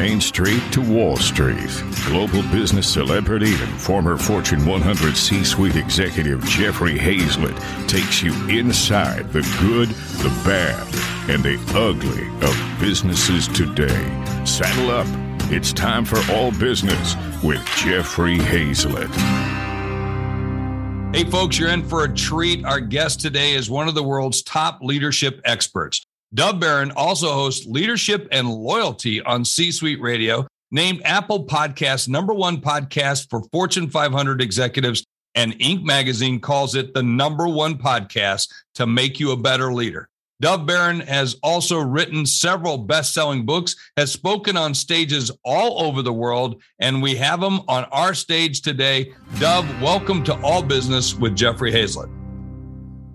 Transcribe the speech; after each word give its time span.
Main 0.00 0.20
Street 0.20 0.62
to 0.70 0.80
Wall 0.80 1.16
Street, 1.16 1.82
global 2.06 2.42
business 2.52 2.86
celebrity 2.86 3.52
and 3.52 3.80
former 3.80 4.16
Fortune 4.16 4.64
100 4.64 5.16
C 5.16 5.42
suite 5.42 5.74
executive 5.74 6.44
Jeffrey 6.44 6.96
Hayzlett 6.96 7.58
takes 7.88 8.22
you 8.22 8.32
inside 8.48 9.32
the 9.32 9.40
good, 9.60 9.88
the 10.22 10.28
bad, 10.44 10.86
and 11.28 11.42
the 11.42 11.58
ugly 11.76 12.28
of 12.46 12.80
businesses 12.80 13.48
today. 13.48 14.44
Saddle 14.46 14.92
up. 14.92 15.08
It's 15.50 15.72
time 15.72 16.04
for 16.04 16.20
All 16.32 16.52
Business 16.52 17.16
with 17.42 17.64
Jeffrey 17.78 18.38
Hayzlett. 18.38 19.12
Hey, 21.12 21.24
folks, 21.28 21.58
you're 21.58 21.70
in 21.70 21.82
for 21.82 22.04
a 22.04 22.14
treat. 22.14 22.64
Our 22.64 22.78
guest 22.78 23.20
today 23.20 23.54
is 23.54 23.68
one 23.68 23.88
of 23.88 23.96
the 23.96 24.04
world's 24.04 24.42
top 24.42 24.78
leadership 24.80 25.40
experts. 25.44 26.06
Dov 26.34 26.60
Baron 26.60 26.90
also 26.90 27.32
hosts 27.32 27.64
Leadership 27.66 28.28
and 28.30 28.50
Loyalty 28.50 29.22
on 29.22 29.46
C 29.46 29.72
Suite 29.72 29.98
Radio, 29.98 30.46
named 30.70 31.00
Apple 31.02 31.46
Podcast 31.46 32.06
number 32.06 32.34
one 32.34 32.60
podcast 32.60 33.30
for 33.30 33.42
Fortune 33.50 33.88
500 33.88 34.42
executives, 34.42 35.06
and 35.34 35.58
Inc. 35.58 35.84
magazine 35.84 36.38
calls 36.38 36.74
it 36.74 36.92
the 36.92 37.02
number 37.02 37.48
one 37.48 37.78
podcast 37.78 38.52
to 38.74 38.86
make 38.86 39.18
you 39.18 39.30
a 39.30 39.38
better 39.38 39.72
leader. 39.72 40.10
Dov 40.42 40.66
Baron 40.66 41.00
has 41.00 41.36
also 41.42 41.78
written 41.78 42.26
several 42.26 42.76
best 42.76 43.14
selling 43.14 43.46
books, 43.46 43.74
has 43.96 44.12
spoken 44.12 44.58
on 44.58 44.74
stages 44.74 45.30
all 45.46 45.82
over 45.82 46.02
the 46.02 46.12
world, 46.12 46.62
and 46.78 47.00
we 47.00 47.14
have 47.16 47.42
him 47.42 47.60
on 47.68 47.84
our 47.84 48.12
stage 48.12 48.60
today. 48.60 49.14
Dov, 49.40 49.66
welcome 49.80 50.22
to 50.24 50.38
All 50.42 50.62
Business 50.62 51.14
with 51.14 51.34
Jeffrey 51.34 51.72
Hayzlett. 51.72 52.14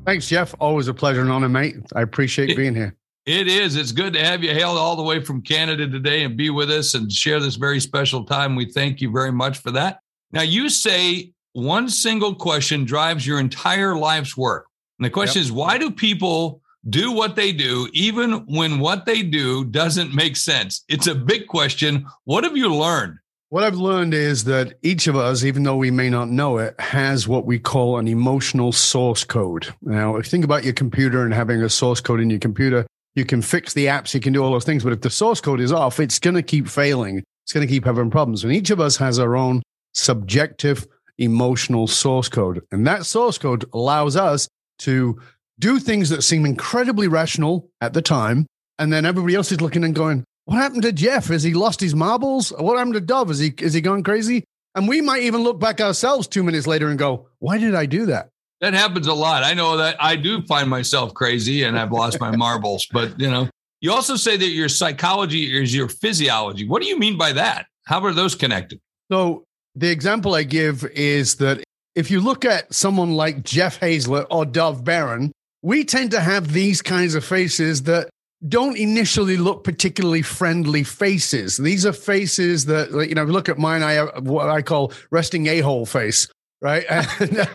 Thanks, 0.04 0.28
Jeff. 0.28 0.56
Always 0.60 0.88
a 0.88 0.96
pleasure 0.96 1.22
and 1.22 1.32
honor, 1.32 1.48
mate. 1.48 1.76
I 1.96 2.02
appreciate 2.02 2.58
being 2.58 2.74
here. 2.74 2.96
It 3.26 3.48
is. 3.48 3.78
It's 3.78 3.94
good 3.94 4.14
to 4.14 4.26
have 4.26 4.44
you 4.44 4.50
hailed 4.50 4.78
all 4.78 4.98
the 4.98 5.04
way 5.04 5.22
from 5.22 5.42
Canada 5.42 5.88
today 5.88 6.24
and 6.24 6.36
be 6.36 6.50
with 6.50 6.70
us 6.70 6.94
and 6.94 7.10
share 7.10 7.40
this 7.40 7.56
very 7.56 7.80
special 7.80 8.26
time. 8.26 8.58
We 8.58 8.70
thank 8.70 9.00
you 9.00 9.12
very 9.12 9.32
much 9.32 9.60
for 9.60 9.72
that. 9.72 10.00
Now, 10.34 10.42
you 10.42 10.68
say 10.68 11.32
one 11.54 11.88
single 11.88 12.36
question 12.36 12.84
drives 12.84 13.26
your 13.26 13.40
entire 13.40 13.96
life's 13.96 14.36
work. 14.36 14.68
And 15.00 15.06
the 15.06 15.10
question 15.10 15.40
yep. 15.40 15.46
is 15.46 15.52
why 15.54 15.78
do 15.78 15.90
people 15.90 16.62
do 16.90 17.14
what 17.14 17.38
they 17.38 17.54
do, 17.54 17.88
even 17.94 18.46
when 18.48 18.80
what 18.80 19.06
they 19.06 19.24
do 19.24 19.64
doesn't 19.64 20.14
make 20.14 20.36
sense? 20.36 20.84
It's 20.90 21.08
a 21.08 21.16
big 21.16 21.48
question. 21.48 22.06
What 22.26 22.44
have 22.44 22.58
you 22.58 22.76
learned? 22.76 23.20
What 23.48 23.64
I've 23.64 23.76
learned 23.76 24.14
is 24.14 24.44
that 24.46 24.74
each 24.82 25.08
of 25.08 25.16
us, 25.16 25.46
even 25.46 25.64
though 25.64 25.78
we 25.78 25.92
may 25.92 26.10
not 26.10 26.28
know 26.28 26.58
it, 26.58 26.78
has 26.80 27.26
what 27.28 27.46
we 27.46 27.58
call 27.58 28.00
an 28.00 28.08
emotional 28.10 28.74
source 28.74 29.24
code. 29.24 29.74
Now, 29.82 30.18
if 30.18 30.26
you 30.26 30.30
think 30.32 30.44
about 30.44 30.66
your 30.66 30.74
computer 30.74 31.24
and 31.24 31.34
having 31.34 31.62
a 31.62 31.70
source 31.70 32.02
code 32.02 32.20
in 32.20 32.30
your 32.30 32.40
computer, 32.40 32.86
you 33.16 33.26
can 33.26 33.42
fix 33.42 33.74
the 33.74 33.88
apps, 33.88 34.14
you 34.14 34.20
can 34.20 34.34
do 34.34 34.44
all 34.44 34.52
those 34.52 34.66
things. 34.66 34.84
But 34.84 34.94
if 34.94 35.02
the 35.02 35.10
source 35.10 35.42
code 35.42 35.60
is 35.60 35.72
off, 35.72 36.00
it's 36.00 36.20
going 36.20 36.36
to 36.36 36.44
keep 36.44 36.68
failing. 36.68 37.24
It's 37.44 37.54
going 37.54 37.66
to 37.66 37.72
keep 37.72 37.86
having 37.86 38.10
problems. 38.10 38.44
And 38.44 38.54
each 38.54 38.70
of 38.70 38.80
us 38.80 38.98
has 38.98 39.20
our 39.20 39.36
own 39.36 39.62
subjective 39.94 40.88
emotional 41.18 41.88
source 41.88 42.30
code. 42.30 42.62
And 42.72 42.88
that 42.88 43.06
source 43.06 43.38
code 43.38 43.66
allows 43.74 44.16
us 44.16 44.48
to 44.80 45.20
do 45.60 45.80
things 45.80 46.10
that 46.10 46.24
seem 46.24 46.46
incredibly 46.46 47.08
rational 47.08 47.70
at 47.82 47.94
the 47.94 48.02
time. 48.02 48.48
And 48.80 48.92
then 48.92 49.06
everybody 49.06 49.36
else 49.36 49.52
is 49.52 49.62
looking 49.62 49.84
and 49.84 49.94
going, 49.94 50.24
what 50.46 50.58
happened 50.58 50.84
to 50.84 50.92
Jeff? 50.92 51.28
Has 51.28 51.44
he 51.44 51.54
lost 51.54 51.80
his 51.80 51.96
marbles? 51.96 52.50
What 52.50 52.78
happened 52.78 52.96
to 52.96 53.02
Dov? 53.02 53.30
Is 53.30 53.40
he, 53.40 53.54
is 53.60 53.74
he 53.74 53.82
gone 53.82 54.04
crazy? 54.04 54.44
And 54.76 54.88
we 54.88 55.02
might 55.02 55.22
even 55.24 55.44
look 55.44 55.60
back 55.60 55.80
ourselves 55.80 56.28
two 56.28 56.44
minutes 56.44 56.66
later 56.66 56.88
and 56.90 56.98
go, 56.98 57.28
why 57.40 57.60
did 57.60 57.76
I 57.76 57.86
do 57.86 58.08
that? 58.08 58.30
That 58.64 58.74
happens 58.74 59.08
a 59.08 59.14
lot. 59.14 59.44
I 59.44 59.54
know 59.54 59.76
that 59.76 59.98
I 60.02 60.16
do 60.16 60.42
find 60.44 60.70
myself 60.70 61.14
crazy 61.14 61.64
and 61.64 61.78
I've 61.78 61.92
lost 61.92 62.22
my 62.22 62.34
marbles, 62.34 62.88
but 62.94 63.20
you 63.20 63.30
know, 63.30 63.50
you 63.82 63.92
also 63.92 64.16
say 64.16 64.38
that 64.38 64.48
your 64.48 64.70
psychology 64.70 65.62
is 65.62 65.76
your 65.76 65.90
physiology. 65.90 66.66
What 66.66 66.82
do 66.82 66.88
you 66.88 66.98
mean 66.98 67.18
by 67.18 67.34
that? 67.34 67.66
How 67.86 68.02
are 68.06 68.14
those 68.14 68.36
connected? 68.36 68.80
So 69.12 69.44
the 69.76 69.90
example 69.90 70.34
I 70.34 70.44
give 70.44 70.86
is 70.86 71.36
that 71.36 71.62
if 71.96 72.10
you 72.10 72.22
look 72.22 72.46
at 72.46 72.74
someone 72.74 73.12
like 73.12 73.44
Jeff 73.44 73.82
Hayzlett 73.82 74.28
or 74.32 74.46
Dov 74.46 74.86
Baron, 74.86 75.34
we 75.62 75.84
tend 75.84 76.12
to 76.12 76.22
have 76.22 76.54
these 76.54 76.82
kinds 76.82 77.16
of 77.16 77.26
faces 77.26 77.84
that 77.84 78.10
don't 78.48 78.78
initially 78.78 79.36
look 79.36 79.66
particularly 79.66 80.22
friendly 80.22 80.84
faces. 80.86 81.58
These 81.58 81.86
are 81.86 81.92
faces 81.92 82.64
that, 82.68 82.92
you 83.10 83.16
know, 83.16 83.26
look 83.26 83.50
at 83.50 83.58
mine, 83.58 83.84
I 83.84 83.92
have 83.94 84.26
what 84.26 84.50
I 84.50 84.62
call 84.62 84.94
resting 85.12 85.48
a 85.48 85.60
hole 85.60 85.86
face 85.86 86.30
right? 86.64 86.86
And, 87.20 87.48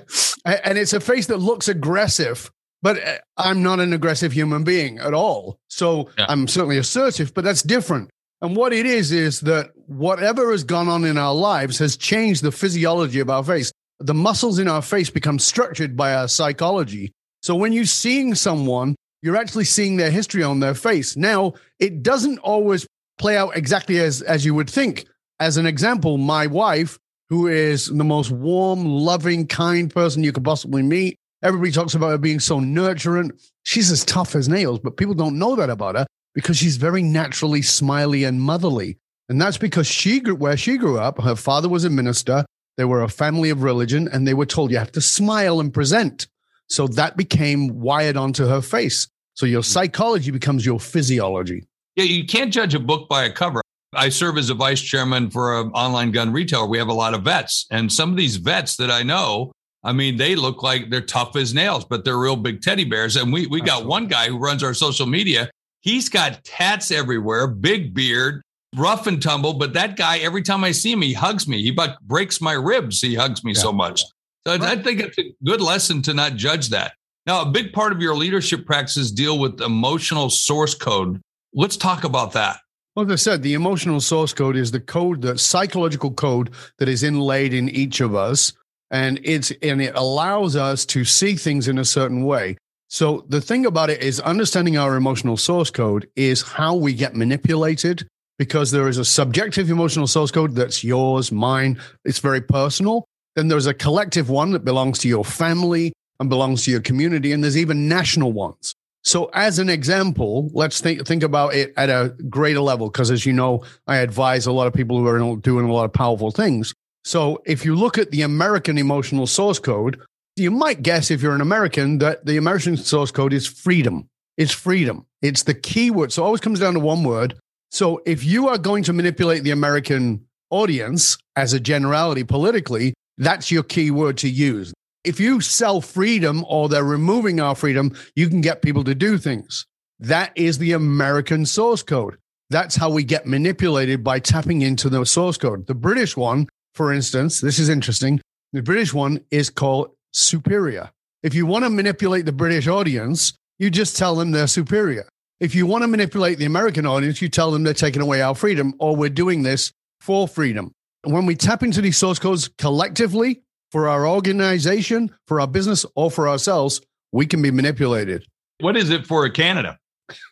and 0.64 0.78
it's 0.78 0.92
a 0.92 1.00
face 1.00 1.26
that 1.26 1.38
looks 1.38 1.69
aggressive, 1.69 2.50
but 2.82 3.03
uh, 3.03 3.19
I'm 3.36 3.62
not 3.62 3.81
an 3.81 3.92
aggressive 3.92 4.32
human 4.32 4.64
being 4.64 4.98
at 4.98 5.14
all. 5.14 5.59
So 5.69 6.10
yeah. 6.19 6.26
I'm 6.28 6.48
certainly 6.48 6.78
assertive, 6.78 7.34
but 7.34 7.44
that's 7.44 7.62
different. 7.62 8.10
And 8.41 8.54
what 8.54 8.72
it 8.72 8.86
is, 8.86 9.10
is 9.10 9.41
that 9.41 9.70
whatever 9.86 10.53
has 10.53 10.62
gone 10.64 10.88
on 10.88 11.04
in 11.04 11.19
our 11.19 11.34
lives 11.34 11.78
has 11.78 11.97
changed 11.97 12.42
the 12.42 12.53
physiology 12.53 13.20
of 13.20 13.31
our 13.31 13.42
face. 13.42 13.72
The 13.98 14.14
muscles 14.14 14.60
in 14.60 14.69
our 14.69 14.82
face 14.82 15.10
become 15.10 15.41
structured 15.41 15.97
by 15.97 16.14
our 16.14 16.28
psychology. 16.28 17.10
So 17.42 17.56
when 17.56 17.72
you're 17.72 17.84
seeing 17.84 18.34
someone, 18.36 18.94
you're 19.22 19.36
actually 19.36 19.65
seeing 19.65 19.97
their 19.97 20.12
history 20.12 20.44
on 20.44 20.60
their 20.60 20.75
face. 20.75 21.16
Now, 21.16 21.54
it 21.80 22.04
doesn't 22.04 22.38
always 22.38 22.86
play 23.19 23.36
out 23.36 23.56
exactly 23.56 23.98
as, 23.98 24.22
as 24.22 24.44
you 24.44 24.54
would 24.54 24.70
think. 24.70 25.06
As 25.41 25.56
an 25.56 25.66
example, 25.66 26.19
my 26.19 26.47
wife 26.47 26.98
who 27.31 27.47
is 27.47 27.87
the 27.87 28.05
most 28.05 28.31
warm, 28.31 28.84
loving, 28.84 29.47
kind 29.47 29.93
person 29.93 30.25
you 30.25 30.33
could 30.33 30.44
possibly 30.44 30.83
meet. 30.83 31.16
Everybody 31.43 31.71
talks 31.71 31.94
about 31.94 32.11
her 32.11 32.19
being 32.19 32.41
so 32.41 32.59
nurturing. 32.59 33.33
She's 33.62 33.91
as 33.91 34.05
tough 34.05 34.34
as 34.34 34.49
nails, 34.49 34.81
but 34.81 34.97
people 34.97 35.15
don't 35.15 35.39
know 35.39 35.55
that 35.56 35.71
about 35.71 35.97
her 35.97 36.06
because 36.34 36.56
she's 36.56 36.77
very 36.77 37.03
naturally 37.03 37.62
smiley 37.62 38.25
and 38.25 38.41
motherly. 38.41 38.99
And 39.28 39.41
that's 39.41 39.59
because 39.59 39.87
she 39.87 40.21
grew 40.21 40.34
where 40.34 40.56
she 40.56 40.78
grew 40.78 40.99
up. 40.99 41.21
Her 41.21 41.37
father 41.37 41.69
was 41.69 41.84
a 41.84 41.91
minister. 41.91 42.44
They 42.77 42.84
were 42.84 43.03
a 43.03 43.09
family 43.09 43.50
of 43.50 43.62
religion, 43.62 44.09
and 44.10 44.27
they 44.27 44.34
were 44.34 44.47
told 44.47 44.71
you 44.71 44.78
have 44.78 44.93
to 44.93 45.00
smile 45.00 45.60
and 45.60 45.75
present. 45.75 46.27
So 46.69 46.87
that 46.89 47.16
became 47.16 47.81
wired 47.81 48.16
onto 48.16 48.47
her 48.47 48.60
face. 48.60 49.09
So 49.34 49.47
your 49.47 49.60
hmm. 49.60 49.66
psychology 49.66 50.31
becomes 50.31 50.65
your 50.65 50.81
physiology. 50.81 51.66
Yeah, 51.97 52.05
you 52.05 52.27
can't 52.27 52.53
judge 52.53 52.75
a 52.75 52.78
book 52.78 53.09
by 53.09 53.25
a 53.25 53.33
cover. 53.33 53.60
I 53.94 54.10
serve 54.10 54.37
as 54.37 54.50
a 54.50 54.54
vice 54.54 54.81
chairman 54.81 55.31
for 55.31 55.60
an 55.60 55.71
online 55.71 56.10
gun 56.10 56.32
retailer. 56.32 56.66
We 56.66 56.78
have 56.78 56.88
a 56.88 56.94
lot 56.94 57.15
of 57.15 57.22
vets, 57.22 57.66
and 57.71 57.91
some 57.93 58.10
of 58.10 58.16
these 58.16 58.37
vets 58.37 58.76
that 58.76 58.91
I 58.91 59.03
know, 59.03 59.53
I 59.82 59.93
mean, 59.93 60.16
they 60.16 60.37
look 60.37 60.62
like 60.62 60.91
they're 60.91 61.00
tough 61.00 61.37
as 61.37 61.54
nails, 61.54 61.84
but 61.84 62.04
they're 62.04 62.19
real 62.19 62.37
big 62.37 62.60
teddy 62.60 62.84
bears. 62.84 63.16
And 63.16 63.32
we 63.32 63.47
we 63.47 63.60
got 63.60 63.87
one 63.87 64.06
guy 64.06 64.28
who 64.28 64.38
runs 64.38 64.62
our 64.62 64.75
social 64.75 65.06
media. 65.06 65.50
He's 65.81 66.09
got 66.09 66.44
tats 66.44 66.91
everywhere, 66.91 67.47
big 67.47 67.94
beard, 67.94 68.43
rough 68.77 69.06
and 69.06 69.22
tumble. 69.22 69.54
But 69.54 69.72
that 69.75 69.97
guy, 69.97 70.19
every 70.19 70.43
time 70.43 70.65
I 70.65 70.72
see 70.72 70.93
him, 70.93 71.03
he 71.03 71.12
hugs 71.12 71.48
me. 71.48 71.62
He 71.62 71.71
about 71.71 72.00
breaks 72.03 72.41
my 72.41 72.53
ribs. 72.53 73.00
He 73.00 73.15
hugs 73.15 73.44
me 73.44 73.53
yeah. 73.53 73.60
so 73.60 73.72
much. 73.72 74.03
So 74.47 74.56
right. 74.56 74.62
I 74.62 74.82
think 74.82 75.00
it's 75.00 75.19
a 75.19 75.32
good 75.44 75.60
lesson 75.60 76.03
to 76.03 76.15
not 76.15 76.34
judge 76.34 76.69
that. 76.71 76.93
Now, 77.27 77.43
a 77.43 77.47
big 77.47 77.72
part 77.72 77.93
of 77.93 78.00
your 78.00 78.16
leadership 78.16 78.65
practices 78.65 79.12
deal 79.12 79.38
with 79.38 79.60
emotional 79.60 80.31
source 80.31 80.75
code. 80.75 81.21
Let's 81.53 81.77
talk 81.77 82.04
about 82.04 82.32
that. 82.32 82.60
Well, 82.98 83.06
as 83.06 83.12
I 83.12 83.31
said, 83.31 83.44
the 83.44 83.54
emotional 83.54 84.00
source 84.00 84.32
code 84.32 84.56
is 84.56 84.72
the 84.72 84.81
code, 84.81 85.22
the 85.22 85.38
psychological 85.38 86.10
code 86.10 86.50
that 86.78 86.88
is 86.88 87.04
inlaid 87.04 87.54
in 87.54 87.69
each 87.69 88.00
of 88.00 88.16
us. 88.16 88.53
And 88.91 89.20
it's 89.22 89.53
and 89.62 89.81
it 89.81 89.94
allows 89.94 90.56
us 90.56 90.84
to 90.86 91.04
see 91.04 91.36
things 91.36 91.69
in 91.69 91.78
a 91.78 91.84
certain 91.84 92.25
way. 92.25 92.56
So 92.88 93.25
the 93.28 93.41
thing 93.41 93.66
about 93.66 93.88
it 93.88 94.03
is 94.03 94.19
understanding 94.19 94.76
our 94.76 94.97
emotional 94.97 95.36
source 95.36 95.70
code 95.70 96.09
is 96.16 96.42
how 96.42 96.75
we 96.75 96.92
get 96.92 97.14
manipulated 97.14 98.04
because 98.36 98.72
there 98.72 98.88
is 98.88 98.98
a 98.98 99.04
subjective 99.04 99.70
emotional 99.70 100.09
source 100.09 100.32
code 100.32 100.56
that's 100.56 100.82
yours, 100.82 101.30
mine. 101.30 101.80
It's 102.04 102.19
very 102.19 102.41
personal. 102.41 103.04
Then 103.36 103.47
there's 103.47 103.66
a 103.66 103.75
collective 103.75 104.28
one 104.28 104.50
that 104.50 104.65
belongs 104.65 104.98
to 105.00 105.09
your 105.09 105.25
family 105.25 105.92
and 106.19 106.28
belongs 106.28 106.65
to 106.65 106.72
your 106.72 106.80
community. 106.80 107.30
And 107.30 107.44
there's 107.44 107.56
even 107.56 107.88
national 107.88 108.32
ones. 108.32 108.75
So, 109.04 109.31
as 109.32 109.59
an 109.59 109.69
example, 109.69 110.50
let's 110.53 110.81
think 110.81 111.06
think 111.06 111.22
about 111.22 111.54
it 111.54 111.72
at 111.76 111.88
a 111.88 112.14
greater 112.28 112.60
level, 112.60 112.91
because 112.91 113.10
as 113.10 113.25
you 113.25 113.33
know, 113.33 113.65
I 113.86 113.98
advise 113.98 114.47
a 114.47 114.53
lot 114.53 114.66
of 114.66 114.74
people 114.74 114.98
who 114.98 115.06
are 115.06 115.36
doing 115.36 115.68
a 115.68 115.72
lot 115.72 115.84
of 115.84 115.92
powerful 115.92 116.30
things. 116.30 116.74
So, 117.04 117.41
if 117.47 117.65
you 117.65 117.74
look 117.74 117.97
at 117.97 118.10
the 118.10 118.22
American 118.22 118.77
emotional 118.77 119.27
source 119.27 119.59
code, 119.59 120.00
you 120.36 120.50
might 120.50 120.83
guess 120.83 121.10
if 121.10 121.22
you're 121.22 121.34
an 121.34 121.41
American 121.41 121.98
that 121.98 122.27
the 122.27 122.36
American 122.36 122.77
source 122.77 123.10
code 123.10 123.33
is 123.33 123.47
freedom. 123.47 124.09
It's 124.36 124.53
freedom. 124.53 125.06
It's 125.22 125.44
the 125.44 125.54
key 125.54 125.91
word. 125.91 126.12
So, 126.12 126.22
it 126.22 126.27
always 126.27 126.41
comes 126.41 126.60
down 126.60 126.74
to 126.74 126.80
one 126.80 127.04
word. 127.04 127.34
So, 127.71 128.03
if 128.04 128.24
you 128.24 128.48
are 128.48 128.59
going 128.59 128.83
to 128.84 128.92
manipulate 128.92 129.42
the 129.42 129.53
American 129.53 130.27
audience 130.51 131.18
as 131.36 131.53
a 131.53 131.60
generality 131.60 132.24
politically, 132.24 132.94
that's 133.16 133.51
your 133.51 133.62
key 133.62 133.91
word 133.91 134.18
to 134.18 134.28
use 134.28 134.72
if 135.09 135.19
you 135.19 135.41
sell 135.41 135.81
freedom 135.81 136.45
or 136.47 136.69
they're 136.69 136.84
removing 136.84 137.41
our 137.41 137.55
freedom, 137.55 137.97
you 138.15 138.28
can 138.28 138.43
get 138.43 138.60
people 138.60 138.84
to 138.84 138.95
do 138.95 139.16
things. 139.16 139.66
That 139.99 140.33
is 140.37 140.59
the 140.59 140.72
American 140.72 141.47
source 141.47 141.83
code. 141.83 142.19
That's 142.51 142.77
how 142.77 142.91
we 142.91 143.05
get 143.05 143.27
manipulated 143.27 144.05
by 144.05 144.19
tapping 144.19 144.60
into 144.60 144.91
the 144.91 145.05
source 145.07 145.39
code. 145.39 145.66
The 145.66 145.75
British 145.75 146.15
one, 146.15 146.47
for 146.75 146.93
instance, 146.93 147.41
this 147.41 147.59
is 147.59 147.71
interesting. 147.71 148.21
The 148.53 148.63
British 148.63 148.93
one 148.93 149.25
is 149.31 149.49
called 149.49 149.91
superior. 150.13 150.91
If 151.22 151.34
you 151.34 151.47
want 151.47 151.65
to 151.65 151.71
manipulate 151.71 152.27
the 152.27 152.33
British 152.33 152.69
audience, 152.69 153.33
you 153.59 153.71
just 153.71 153.97
tell 153.97 154.15
them 154.15 154.31
they're 154.31 154.47
superior. 154.47 155.09
If 155.41 155.54
you 155.54 155.66
want 155.66 155.83
to 155.83 155.89
manipulate 155.89 156.39
the 156.39 156.45
American 156.45 156.84
audience, 156.84 157.22
you 157.22 157.31
tell 157.31 157.51
them 157.51 157.63
they're 157.63 157.72
taking 157.72 158.03
away 158.03 158.21
our 158.21 158.34
freedom 158.34 158.75
or 158.78 158.95
we're 158.95 159.09
doing 159.09 159.43
this 159.43 159.72
for 160.01 160.28
freedom. 160.28 160.72
When 161.04 161.25
we 161.25 161.34
tap 161.34 161.63
into 161.63 161.81
these 161.81 161.97
source 161.97 162.19
codes 162.19 162.51
collectively 162.59 163.43
for 163.70 163.88
our 163.88 164.06
organization, 164.06 165.15
for 165.26 165.41
our 165.41 165.47
business, 165.47 165.84
or 165.94 166.10
for 166.10 166.28
ourselves, 166.28 166.80
we 167.12 167.26
can 167.26 167.42
be 167.42 167.50
manipulated. 167.50 168.26
What 168.60 168.76
is 168.76 168.91
it 168.91 169.06
for 169.06 169.28
Canada? 169.28 169.78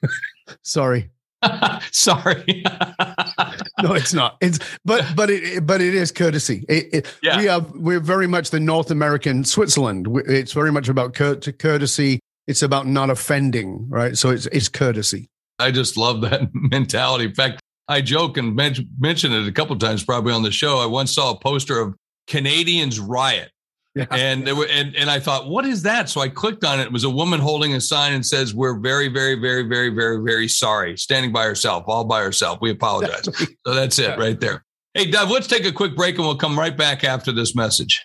Sorry. 0.62 1.10
Sorry. 1.92 2.44
no, 3.82 3.92
it's 3.92 4.14
not. 4.14 4.36
It's 4.40 4.58
but 4.84 5.04
but 5.14 5.30
it 5.30 5.66
but 5.66 5.80
it 5.80 5.94
is 5.94 6.10
courtesy. 6.12 6.64
It, 6.68 6.88
it, 6.92 7.18
yeah. 7.22 7.38
We 7.38 7.48
are 7.48 7.60
we're 7.74 8.00
very 8.00 8.26
much 8.26 8.50
the 8.50 8.60
North 8.60 8.90
American 8.90 9.44
Switzerland. 9.44 10.08
It's 10.26 10.52
very 10.52 10.72
much 10.72 10.88
about 10.88 11.14
courtesy. 11.14 12.20
It's 12.46 12.62
about 12.62 12.86
not 12.86 13.10
offending, 13.10 13.86
right? 13.88 14.16
So 14.16 14.30
it's 14.30 14.46
it's 14.46 14.68
courtesy. 14.68 15.28
I 15.58 15.70
just 15.70 15.96
love 15.96 16.20
that 16.22 16.48
mentality. 16.52 17.24
In 17.26 17.34
fact, 17.34 17.60
I 17.88 18.00
joke 18.00 18.36
and 18.36 18.54
men- 18.54 18.88
mention 18.98 19.32
it 19.32 19.46
a 19.46 19.52
couple 19.52 19.76
times, 19.78 20.04
probably 20.04 20.32
on 20.32 20.42
the 20.42 20.50
show. 20.50 20.78
I 20.78 20.86
once 20.86 21.14
saw 21.14 21.32
a 21.32 21.38
poster 21.38 21.80
of 21.80 21.94
Canadians 22.26 22.98
riot 22.98 23.50
yeah. 23.96 24.04
And 24.10 24.46
there 24.46 24.54
were, 24.54 24.66
and, 24.70 24.94
and 24.94 25.08
I 25.08 25.18
thought, 25.18 25.48
what 25.48 25.64
is 25.64 25.82
that? 25.84 26.10
So 26.10 26.20
I 26.20 26.28
clicked 26.28 26.64
on 26.64 26.78
it. 26.80 26.84
It 26.84 26.92
was 26.92 27.04
a 27.04 27.10
woman 27.10 27.40
holding 27.40 27.72
a 27.74 27.80
sign 27.80 28.12
and 28.12 28.24
says, 28.24 28.54
We're 28.54 28.78
very, 28.78 29.08
very, 29.08 29.36
very, 29.36 29.62
very, 29.62 29.88
very, 29.88 30.22
very 30.22 30.48
sorry. 30.48 30.98
Standing 30.98 31.32
by 31.32 31.44
herself, 31.44 31.84
all 31.86 32.04
by 32.04 32.22
herself. 32.22 32.58
We 32.60 32.70
apologize. 32.70 33.24
so 33.66 33.74
that's 33.74 33.98
it 33.98 34.18
right 34.18 34.38
there. 34.38 34.62
Hey, 34.92 35.10
Dov, 35.10 35.30
let's 35.30 35.46
take 35.46 35.64
a 35.64 35.72
quick 35.72 35.96
break 35.96 36.16
and 36.16 36.26
we'll 36.26 36.36
come 36.36 36.58
right 36.58 36.76
back 36.76 37.04
after 37.04 37.32
this 37.32 37.56
message. 37.56 38.04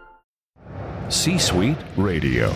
C-Suite 1.11 1.77
Radio. 1.97 2.53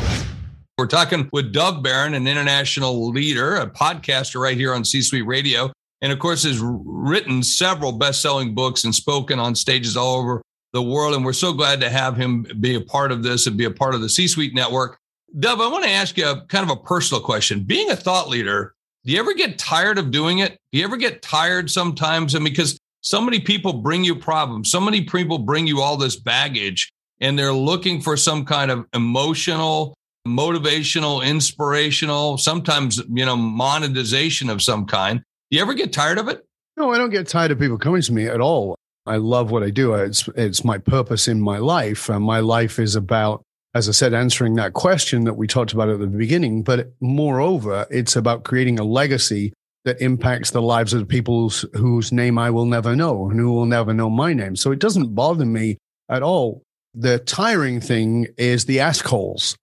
We're 0.78 0.88
talking 0.88 1.30
with 1.34 1.52
Dov 1.52 1.84
Baron, 1.84 2.14
an 2.14 2.26
international 2.26 3.10
leader, 3.10 3.58
a 3.58 3.70
podcaster 3.70 4.42
right 4.42 4.56
here 4.56 4.74
on 4.74 4.86
C-Suite 4.86 5.26
Radio, 5.26 5.74
and 6.02 6.14
of 6.14 6.20
course 6.20 6.44
has 6.44 6.62
written 6.62 7.44
several 7.44 7.92
best-selling 7.92 8.56
books 8.56 8.86
and 8.86 8.96
spoken 8.96 9.40
on 9.40 9.56
stages 9.56 9.98
all 9.98 10.22
over 10.22 10.42
the 10.72 10.82
world. 10.82 11.16
And 11.16 11.26
we're 11.26 11.34
so 11.34 11.52
glad 11.52 11.82
to 11.82 11.90
have 11.90 12.16
him 12.16 12.46
be 12.62 12.76
a 12.76 12.82
part 12.82 13.12
of 13.12 13.24
this 13.24 13.46
and 13.46 13.58
be 13.58 13.66
a 13.66 13.72
part 13.72 13.94
of 13.94 14.00
the 14.00 14.10
C-Suite 14.10 14.56
network. 14.56 14.98
Dov, 15.38 15.60
I 15.60 15.68
want 15.68 15.84
to 15.84 15.90
ask 15.90 16.18
you 16.18 16.26
a, 16.26 16.42
kind 16.46 16.70
of 16.70 16.78
a 16.78 16.82
personal 16.82 17.22
question. 17.22 17.64
Being 17.64 17.92
a 17.92 17.96
thought 17.96 18.30
leader, 18.30 18.74
do 19.04 19.12
you 19.12 19.20
ever 19.20 19.34
get 19.34 19.60
tired 19.60 20.00
of 20.00 20.12
doing 20.12 20.40
it? 20.40 20.58
Do 20.72 20.80
you 20.80 20.86
ever 20.86 20.98
get 20.98 21.22
tired 21.22 21.70
sometimes? 21.70 22.36
And 22.36 22.46
because 22.46 22.80
so 23.02 23.20
many 23.20 23.42
people 23.42 23.74
bring 23.74 24.06
you 24.06 24.16
problems, 24.16 24.72
so 24.72 24.80
many 24.80 25.02
people 25.04 25.40
bring 25.40 25.68
you 25.68 25.82
all 25.82 25.98
this 25.98 26.16
baggage 26.16 26.90
and 27.22 27.38
they're 27.38 27.54
looking 27.54 28.02
for 28.02 28.18
some 28.18 28.46
kind 28.46 28.72
of 28.72 28.86
emotional, 28.94 29.96
motivational, 30.28 31.26
inspirational, 31.26 32.38
sometimes, 32.38 33.02
you 33.10 33.26
know, 33.26 33.36
monetization 33.36 34.50
of 34.50 34.62
some 34.62 34.86
kind. 34.86 35.20
Do 35.50 35.58
you 35.58 35.62
ever 35.62 35.74
get 35.74 35.94
tired 35.94 36.18
of 36.18 36.28
it? 36.28 36.46
No, 36.78 36.92
I 36.92 36.98
don't 36.98 37.10
get 37.10 37.28
tired 37.28 37.52
of 37.52 37.60
people 37.60 37.78
coming 37.78 38.02
to 38.02 38.14
me 38.14 38.28
at 38.28 38.42
all. 38.42 38.76
I 39.06 39.18
love 39.18 39.52
what 39.52 39.64
I 39.64 39.70
do. 39.70 39.94
It's 39.94 40.28
it's 40.36 40.66
my 40.66 40.78
purpose 40.78 41.28
in 41.28 41.40
my 41.40 41.60
life. 41.60 42.10
And 42.10 42.24
my 42.24 42.40
life 42.40 42.80
is 42.80 42.96
about, 42.96 43.44
as 43.74 43.88
I 43.88 43.92
said, 43.92 44.14
answering 44.14 44.56
that 44.56 44.74
question 44.74 45.26
that 45.26 45.36
we 45.36 45.48
talked 45.48 45.74
about 45.74 45.90
at 45.90 46.00
the 46.00 46.08
beginning. 46.08 46.64
But 46.64 46.94
moreover, 47.00 47.86
it's 47.92 48.16
about 48.16 48.44
creating 48.44 48.80
a 48.80 48.84
legacy 48.84 49.54
that 49.86 50.02
impacts 50.02 50.50
the 50.50 50.62
lives 50.62 50.94
of 50.94 51.00
the 51.00 51.06
people 51.06 51.50
whose 51.74 52.12
name 52.12 52.40
I 52.40 52.50
will 52.50 52.66
never 52.66 52.96
know 52.96 53.30
and 53.30 53.40
who 53.40 53.54
will 53.54 53.68
never 53.68 53.94
know 53.94 54.10
my 54.10 54.34
name. 54.34 54.56
So 54.56 54.72
it 54.72 54.80
doesn't 54.80 55.14
bother 55.14 55.46
me 55.46 55.78
at 56.10 56.24
all 56.24 56.64
the 56.96 57.20
tiring 57.20 57.82
thing 57.82 58.28
is 58.38 58.66
the 58.66 58.80
ask 58.80 59.06
holes. 59.06 59.58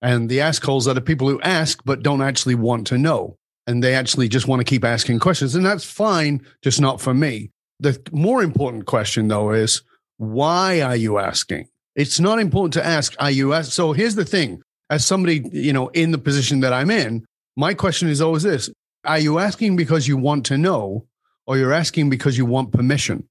And 0.00 0.28
the 0.28 0.40
ask 0.40 0.62
holes 0.64 0.86
are 0.88 0.94
the 0.94 1.00
people 1.00 1.28
who 1.28 1.40
ask 1.42 1.80
but 1.84 2.02
don't 2.02 2.22
actually 2.22 2.54
want 2.54 2.86
to 2.88 2.98
know. 2.98 3.36
And 3.66 3.82
they 3.82 3.94
actually 3.94 4.28
just 4.28 4.48
want 4.48 4.60
to 4.60 4.64
keep 4.64 4.84
asking 4.84 5.18
questions. 5.18 5.54
And 5.54 5.66
that's 5.66 5.84
fine, 5.84 6.44
just 6.62 6.80
not 6.80 7.00
for 7.00 7.12
me. 7.12 7.50
The 7.80 8.00
more 8.12 8.42
important 8.42 8.86
question, 8.86 9.28
though, 9.28 9.50
is 9.50 9.82
why 10.16 10.80
are 10.80 10.96
you 10.96 11.18
asking? 11.18 11.68
It's 11.94 12.18
not 12.18 12.38
important 12.38 12.74
to 12.74 12.86
ask, 12.86 13.14
are 13.18 13.30
you 13.30 13.52
ask? 13.52 13.72
So 13.72 13.92
here's 13.92 14.14
the 14.14 14.24
thing 14.24 14.62
as 14.88 15.04
somebody, 15.04 15.48
you 15.52 15.72
know, 15.72 15.88
in 15.88 16.12
the 16.12 16.18
position 16.18 16.60
that 16.60 16.72
I'm 16.72 16.90
in, 16.90 17.26
my 17.56 17.74
question 17.74 18.08
is 18.08 18.20
always 18.20 18.44
this 18.44 18.70
Are 19.04 19.18
you 19.18 19.38
asking 19.38 19.76
because 19.76 20.08
you 20.08 20.16
want 20.16 20.46
to 20.46 20.56
know, 20.56 21.06
or 21.46 21.58
you're 21.58 21.72
asking 21.72 22.08
because 22.08 22.38
you 22.38 22.46
want 22.46 22.72
permission? 22.72 23.28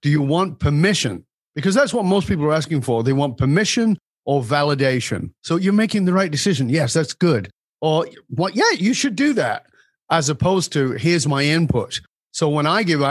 Do 0.00 0.08
you 0.08 0.22
want 0.22 0.60
permission 0.60 1.26
because 1.54 1.74
that's 1.74 1.94
what 1.94 2.04
most 2.04 2.28
people 2.28 2.44
are 2.44 2.52
asking 2.52 2.82
for. 2.82 3.02
They 3.02 3.12
want 3.12 3.38
permission 3.38 3.98
or 4.24 4.42
validation. 4.42 5.30
So 5.42 5.56
you're 5.56 5.72
making 5.72 6.04
the 6.04 6.12
right 6.12 6.30
decision. 6.30 6.68
Yes, 6.68 6.92
that's 6.92 7.12
good. 7.12 7.50
Or 7.80 8.06
what? 8.28 8.56
Yeah, 8.56 8.70
you 8.76 8.94
should 8.94 9.16
do 9.16 9.32
that. 9.34 9.66
As 10.10 10.28
opposed 10.28 10.72
to 10.72 10.92
here's 10.92 11.26
my 11.26 11.44
input. 11.44 12.00
So 12.32 12.48
when 12.48 12.66
I 12.66 12.82
give 12.82 13.02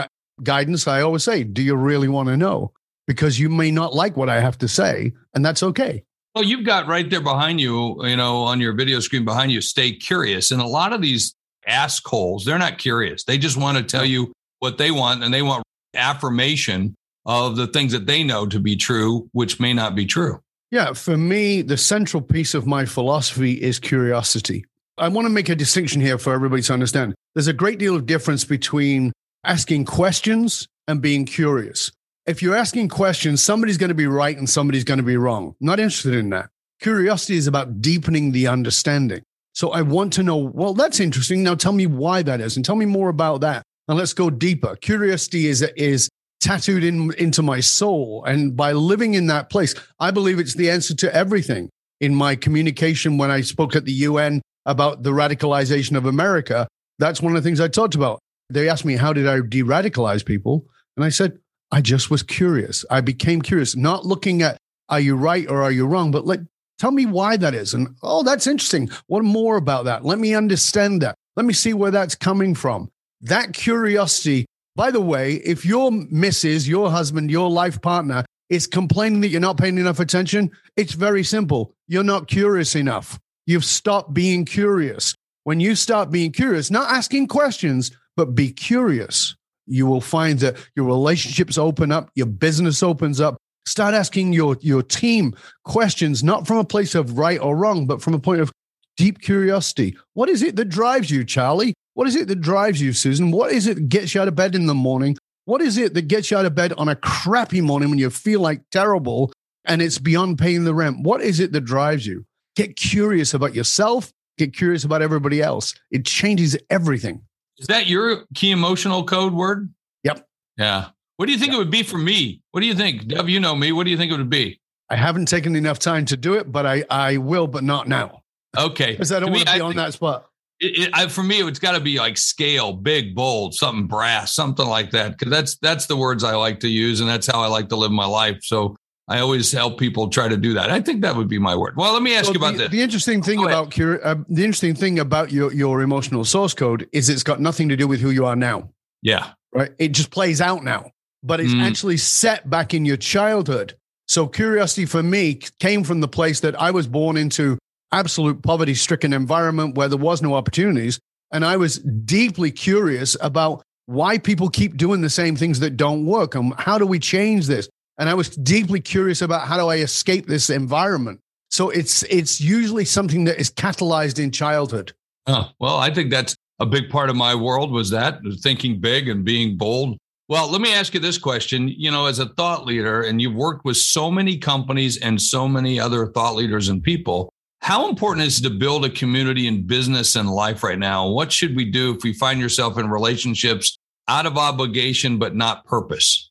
guidance, 0.42 0.86
I 0.86 1.02
always 1.02 1.24
say, 1.24 1.44
"Do 1.44 1.62
you 1.62 1.74
really 1.74 2.08
want 2.08 2.28
to 2.28 2.36
know?" 2.36 2.72
Because 3.06 3.38
you 3.38 3.48
may 3.48 3.70
not 3.70 3.94
like 3.94 4.16
what 4.16 4.28
I 4.28 4.40
have 4.40 4.58
to 4.58 4.68
say, 4.68 5.12
and 5.34 5.44
that's 5.44 5.62
okay. 5.62 6.04
Well, 6.34 6.44
you've 6.44 6.64
got 6.64 6.88
right 6.88 7.08
there 7.08 7.20
behind 7.20 7.60
you, 7.60 8.04
you 8.04 8.16
know, 8.16 8.38
on 8.38 8.60
your 8.60 8.72
video 8.72 8.98
screen 9.00 9.24
behind 9.24 9.52
you, 9.52 9.60
stay 9.60 9.92
curious. 9.92 10.50
And 10.50 10.60
a 10.60 10.66
lot 10.66 10.92
of 10.92 11.00
these 11.00 11.34
assholes, 11.66 12.44
they're 12.44 12.58
not 12.58 12.78
curious. 12.78 13.22
They 13.22 13.38
just 13.38 13.56
want 13.56 13.78
to 13.78 13.84
tell 13.84 14.04
you 14.04 14.32
what 14.58 14.76
they 14.78 14.90
want 14.90 15.22
and 15.22 15.32
they 15.32 15.42
want 15.42 15.62
affirmation 15.94 16.96
of 17.26 17.56
the 17.56 17.66
things 17.66 17.92
that 17.92 18.06
they 18.06 18.22
know 18.24 18.46
to 18.46 18.60
be 18.60 18.76
true, 18.76 19.28
which 19.32 19.60
may 19.60 19.72
not 19.72 19.94
be 19.94 20.06
true. 20.06 20.40
Yeah, 20.70 20.92
for 20.92 21.16
me, 21.16 21.62
the 21.62 21.76
central 21.76 22.20
piece 22.20 22.54
of 22.54 22.66
my 22.66 22.84
philosophy 22.84 23.52
is 23.52 23.78
curiosity. 23.78 24.64
I 24.98 25.08
want 25.08 25.26
to 25.26 25.30
make 25.30 25.48
a 25.48 25.54
distinction 25.54 26.00
here 26.00 26.18
for 26.18 26.32
everybody 26.32 26.62
to 26.62 26.72
understand. 26.72 27.14
There's 27.34 27.48
a 27.48 27.52
great 27.52 27.78
deal 27.78 27.96
of 27.96 28.06
difference 28.06 28.44
between 28.44 29.12
asking 29.44 29.84
questions 29.84 30.66
and 30.86 31.00
being 31.00 31.24
curious. 31.24 31.90
If 32.26 32.42
you're 32.42 32.56
asking 32.56 32.88
questions, 32.88 33.42
somebody's 33.42 33.76
going 33.76 33.88
to 33.88 33.94
be 33.94 34.06
right 34.06 34.36
and 34.36 34.48
somebody's 34.48 34.84
going 34.84 34.98
to 34.98 35.04
be 35.04 35.16
wrong. 35.16 35.54
not 35.60 35.78
interested 35.78 36.14
in 36.14 36.30
that. 36.30 36.48
Curiosity 36.80 37.36
is 37.36 37.46
about 37.46 37.80
deepening 37.80 38.32
the 38.32 38.46
understanding. 38.46 39.22
So 39.52 39.70
I 39.70 39.82
want 39.82 40.12
to 40.14 40.22
know, 40.22 40.36
well, 40.36 40.74
that's 40.74 41.00
interesting. 41.00 41.42
Now 41.42 41.54
tell 41.54 41.72
me 41.72 41.86
why 41.86 42.22
that 42.22 42.40
is 42.40 42.56
and 42.56 42.64
tell 42.64 42.76
me 42.76 42.86
more 42.86 43.08
about 43.08 43.42
that. 43.42 43.62
And 43.86 43.98
let's 43.98 44.12
go 44.12 44.30
deeper. 44.30 44.76
Curiosity 44.76 45.46
is, 45.46 45.62
is 45.76 46.08
tattooed 46.44 46.84
in, 46.84 47.12
into 47.14 47.42
my 47.42 47.60
soul. 47.60 48.22
And 48.24 48.54
by 48.54 48.72
living 48.72 49.14
in 49.14 49.26
that 49.28 49.48
place, 49.48 49.74
I 49.98 50.10
believe 50.10 50.38
it's 50.38 50.54
the 50.54 50.70
answer 50.70 50.94
to 50.96 51.14
everything. 51.14 51.70
In 52.00 52.14
my 52.14 52.36
communication, 52.36 53.16
when 53.16 53.30
I 53.30 53.40
spoke 53.40 53.74
at 53.74 53.86
the 53.86 53.92
UN 53.92 54.42
about 54.66 55.02
the 55.02 55.10
radicalization 55.10 55.96
of 55.96 56.04
America, 56.04 56.68
that's 56.98 57.22
one 57.22 57.34
of 57.34 57.42
the 57.42 57.46
things 57.46 57.60
I 57.60 57.68
talked 57.68 57.94
about. 57.94 58.18
They 58.50 58.68
asked 58.68 58.84
me, 58.84 58.96
How 58.96 59.12
did 59.12 59.26
I 59.26 59.40
de 59.40 59.62
radicalize 59.62 60.24
people? 60.24 60.66
And 60.96 61.04
I 61.04 61.08
said, 61.08 61.38
I 61.72 61.80
just 61.80 62.10
was 62.10 62.22
curious. 62.22 62.84
I 62.90 63.00
became 63.00 63.40
curious, 63.40 63.74
not 63.74 64.04
looking 64.04 64.42
at, 64.42 64.58
Are 64.90 65.00
you 65.00 65.16
right 65.16 65.48
or 65.48 65.62
are 65.62 65.72
you 65.72 65.86
wrong? 65.86 66.10
But 66.10 66.26
like, 66.26 66.40
tell 66.78 66.90
me 66.90 67.06
why 67.06 67.38
that 67.38 67.54
is. 67.54 67.72
And 67.72 67.96
oh, 68.02 68.22
that's 68.22 68.46
interesting. 68.46 68.90
What 69.06 69.24
more 69.24 69.56
about 69.56 69.86
that? 69.86 70.04
Let 70.04 70.18
me 70.18 70.34
understand 70.34 71.00
that. 71.00 71.14
Let 71.36 71.46
me 71.46 71.54
see 71.54 71.72
where 71.72 71.90
that's 71.90 72.14
coming 72.14 72.54
from. 72.54 72.90
That 73.22 73.54
curiosity 73.54 74.44
by 74.76 74.90
the 74.90 75.00
way, 75.00 75.34
if 75.34 75.64
your 75.64 75.90
missus, 75.90 76.68
your 76.68 76.90
husband, 76.90 77.30
your 77.30 77.48
life 77.48 77.80
partner 77.80 78.24
is 78.50 78.66
complaining 78.66 79.20
that 79.20 79.28
you're 79.28 79.40
not 79.40 79.56
paying 79.56 79.78
enough 79.78 80.00
attention, 80.00 80.50
it's 80.76 80.92
very 80.92 81.22
simple. 81.22 81.74
You're 81.86 82.04
not 82.04 82.28
curious 82.28 82.74
enough. 82.74 83.18
You've 83.46 83.64
stopped 83.64 84.12
being 84.12 84.44
curious. 84.44 85.14
When 85.44 85.60
you 85.60 85.74
start 85.74 86.10
being 86.10 86.32
curious, 86.32 86.70
not 86.70 86.90
asking 86.90 87.28
questions, 87.28 87.92
but 88.16 88.34
be 88.34 88.50
curious, 88.50 89.36
you 89.66 89.86
will 89.86 90.00
find 90.00 90.38
that 90.40 90.56
your 90.74 90.86
relationships 90.86 91.58
open 91.58 91.92
up, 91.92 92.10
your 92.14 92.26
business 92.26 92.82
opens 92.82 93.20
up. 93.20 93.36
Start 93.66 93.94
asking 93.94 94.32
your, 94.32 94.56
your 94.60 94.82
team 94.82 95.34
questions, 95.64 96.22
not 96.22 96.46
from 96.46 96.58
a 96.58 96.64
place 96.64 96.94
of 96.94 97.18
right 97.18 97.40
or 97.40 97.56
wrong, 97.56 97.86
but 97.86 98.02
from 98.02 98.14
a 98.14 98.18
point 98.18 98.40
of 98.40 98.52
deep 98.96 99.20
curiosity. 99.20 99.96
What 100.12 100.28
is 100.28 100.42
it 100.42 100.56
that 100.56 100.66
drives 100.66 101.10
you, 101.10 101.24
Charlie? 101.24 101.74
What 101.94 102.08
is 102.08 102.16
it 102.16 102.28
that 102.28 102.40
drives 102.40 102.80
you, 102.80 102.92
Susan? 102.92 103.30
What 103.30 103.52
is 103.52 103.66
it 103.66 103.74
that 103.76 103.88
gets 103.88 104.14
you 104.14 104.20
out 104.20 104.28
of 104.28 104.34
bed 104.34 104.54
in 104.54 104.66
the 104.66 104.74
morning? 104.74 105.16
What 105.46 105.60
is 105.60 105.78
it 105.78 105.94
that 105.94 106.08
gets 106.08 106.30
you 106.30 106.36
out 106.36 106.46
of 106.46 106.54
bed 106.54 106.72
on 106.72 106.88
a 106.88 106.96
crappy 106.96 107.60
morning 107.60 107.90
when 107.90 107.98
you 107.98 108.10
feel 108.10 108.40
like 108.40 108.62
terrible 108.70 109.32
and 109.64 109.80
it's 109.80 109.98
beyond 109.98 110.38
paying 110.38 110.64
the 110.64 110.74
rent? 110.74 111.00
What 111.00 111.20
is 111.20 111.38
it 111.38 111.52
that 111.52 111.62
drives 111.62 112.06
you? 112.06 112.24
Get 112.56 112.76
curious 112.76 113.34
about 113.34 113.54
yourself, 113.54 114.12
get 114.38 114.54
curious 114.54 114.84
about 114.84 115.02
everybody 115.02 115.40
else. 115.42 115.74
It 115.90 116.04
changes 116.04 116.56
everything. 116.70 117.22
Is 117.58 117.68
that 117.68 117.86
your 117.86 118.24
key 118.34 118.50
emotional 118.50 119.04
code 119.04 119.32
word? 119.32 119.72
Yep. 120.02 120.26
Yeah. 120.56 120.88
What 121.16 121.26
do 121.26 121.32
you 121.32 121.38
think 121.38 121.52
yep. 121.52 121.56
it 121.56 121.58
would 121.58 121.70
be 121.70 121.84
for 121.84 121.98
me? 121.98 122.42
What 122.50 122.60
do 122.60 122.66
you 122.66 122.74
think? 122.74 123.06
Dev, 123.06 123.28
you 123.28 123.38
know 123.38 123.54
me. 123.54 123.70
What 123.70 123.84
do 123.84 123.90
you 123.90 123.96
think 123.96 124.10
it 124.10 124.16
would 124.16 124.30
be? 124.30 124.60
I 124.90 124.96
haven't 124.96 125.26
taken 125.26 125.54
enough 125.54 125.78
time 125.78 126.06
to 126.06 126.16
do 126.16 126.34
it, 126.34 126.50
but 126.50 126.66
I, 126.66 126.84
I 126.90 127.18
will, 127.18 127.46
but 127.46 127.62
not 127.62 127.86
now. 127.86 128.22
Okay. 128.56 128.92
Because 128.92 129.12
I 129.12 129.20
don't 129.20 129.30
want 129.30 129.46
to 129.46 129.54
be 129.54 129.60
I 129.60 129.64
on 129.64 129.76
that 129.76 129.92
spot. 129.92 130.26
It, 130.60 130.78
it, 130.78 130.90
I, 130.92 131.08
for 131.08 131.22
me, 131.22 131.42
it's 131.42 131.58
got 131.58 131.72
to 131.72 131.80
be 131.80 131.98
like 131.98 132.16
scale, 132.16 132.72
big, 132.72 133.14
bold, 133.14 133.54
something 133.54 133.86
brass, 133.86 134.34
something 134.34 134.66
like 134.66 134.92
that. 134.92 135.18
Because 135.18 135.30
that's 135.30 135.56
that's 135.58 135.86
the 135.86 135.96
words 135.96 136.24
I 136.24 136.34
like 136.36 136.60
to 136.60 136.68
use, 136.68 137.00
and 137.00 137.08
that's 137.08 137.26
how 137.26 137.40
I 137.40 137.48
like 137.48 137.68
to 137.70 137.76
live 137.76 137.90
my 137.90 138.06
life. 138.06 138.38
So 138.42 138.76
I 139.06 139.18
always 139.18 139.52
help 139.52 139.78
people 139.78 140.08
try 140.08 140.28
to 140.28 140.36
do 140.36 140.54
that. 140.54 140.70
I 140.70 140.80
think 140.80 141.02
that 141.02 141.16
would 141.16 141.28
be 141.28 141.38
my 141.38 141.54
word. 141.54 141.74
Well, 141.76 141.92
let 141.92 142.02
me 142.02 142.14
ask 142.14 142.26
so 142.26 142.32
you 142.32 142.38
about 142.38 142.52
the, 142.52 142.58
this. 142.58 142.70
The 142.70 142.80
interesting 142.80 143.22
thing 143.22 143.38
Go 143.38 143.46
about 143.46 143.78
uh, 143.78 144.16
the 144.28 144.44
interesting 144.44 144.74
thing 144.74 144.98
about 144.98 145.30
your 145.30 145.52
your 145.52 145.82
emotional 145.82 146.24
source 146.24 146.54
code 146.54 146.88
is 146.92 147.08
it's 147.08 147.22
got 147.22 147.40
nothing 147.40 147.68
to 147.68 147.76
do 147.76 147.86
with 147.86 148.00
who 148.00 148.10
you 148.10 148.24
are 148.24 148.36
now. 148.36 148.70
Yeah. 149.02 149.32
Right. 149.52 149.72
It 149.78 149.88
just 149.88 150.10
plays 150.10 150.40
out 150.40 150.64
now, 150.64 150.90
but 151.22 151.40
it's 151.40 151.52
mm. 151.52 151.62
actually 151.62 151.98
set 151.98 152.48
back 152.48 152.74
in 152.74 152.84
your 152.84 152.96
childhood. 152.96 153.76
So 154.06 154.26
curiosity 154.26 154.86
for 154.86 155.02
me 155.02 155.40
came 155.60 155.84
from 155.84 156.00
the 156.00 156.08
place 156.08 156.40
that 156.40 156.60
I 156.60 156.70
was 156.70 156.86
born 156.86 157.16
into 157.16 157.58
absolute 157.94 158.42
poverty 158.42 158.74
stricken 158.74 159.12
environment 159.12 159.76
where 159.76 159.88
there 159.88 159.96
was 159.96 160.20
no 160.20 160.34
opportunities. 160.34 160.98
And 161.32 161.44
I 161.44 161.56
was 161.56 161.78
deeply 161.78 162.50
curious 162.50 163.16
about 163.20 163.62
why 163.86 164.18
people 164.18 164.48
keep 164.48 164.76
doing 164.76 165.00
the 165.00 165.10
same 165.10 165.36
things 165.36 165.60
that 165.60 165.76
don't 165.76 166.04
work 166.04 166.34
and 166.34 166.52
how 166.58 166.78
do 166.78 166.86
we 166.86 166.98
change 166.98 167.46
this? 167.46 167.68
And 167.98 168.08
I 168.08 168.14
was 168.14 168.30
deeply 168.30 168.80
curious 168.80 169.22
about 169.22 169.46
how 169.46 169.56
do 169.56 169.68
I 169.68 169.76
escape 169.76 170.26
this 170.26 170.50
environment? 170.50 171.20
So 171.50 171.70
it's 171.70 172.02
it's 172.04 172.40
usually 172.40 172.84
something 172.84 173.24
that 173.24 173.38
is 173.38 173.50
catalyzed 173.50 174.18
in 174.18 174.32
childhood. 174.32 174.92
Well, 175.26 175.76
I 175.76 175.94
think 175.94 176.10
that's 176.10 176.34
a 176.60 176.66
big 176.66 176.90
part 176.90 177.10
of 177.10 177.16
my 177.16 177.34
world 177.34 177.70
was 177.70 177.90
that 177.90 178.18
thinking 178.42 178.80
big 178.80 179.08
and 179.08 179.24
being 179.24 179.56
bold. 179.56 179.96
Well, 180.28 180.50
let 180.50 180.60
me 180.60 180.72
ask 180.72 180.94
you 180.94 181.00
this 181.00 181.18
question. 181.18 181.68
You 181.68 181.90
know, 181.90 182.06
as 182.06 182.18
a 182.18 182.30
thought 182.30 182.64
leader, 182.64 183.02
and 183.02 183.20
you've 183.20 183.34
worked 183.34 183.64
with 183.64 183.76
so 183.76 184.10
many 184.10 184.38
companies 184.38 184.96
and 184.98 185.20
so 185.20 185.46
many 185.46 185.78
other 185.78 186.06
thought 186.06 186.34
leaders 186.34 186.68
and 186.70 186.82
people, 186.82 187.30
how 187.64 187.88
important 187.88 188.26
is 188.26 188.40
it 188.40 188.42
to 188.42 188.50
build 188.50 188.84
a 188.84 188.90
community 188.90 189.46
in 189.46 189.66
business 189.66 190.16
and 190.16 190.28
life 190.28 190.62
right 190.62 190.78
now? 190.78 191.08
What 191.08 191.32
should 191.32 191.56
we 191.56 191.64
do 191.64 191.94
if 191.94 192.02
we 192.04 192.12
find 192.12 192.38
yourself 192.38 192.76
in 192.76 192.90
relationships 192.90 193.78
out 194.06 194.26
of 194.26 194.36
obligation 194.36 195.18
but 195.18 195.34
not 195.34 195.64
purpose? 195.64 196.30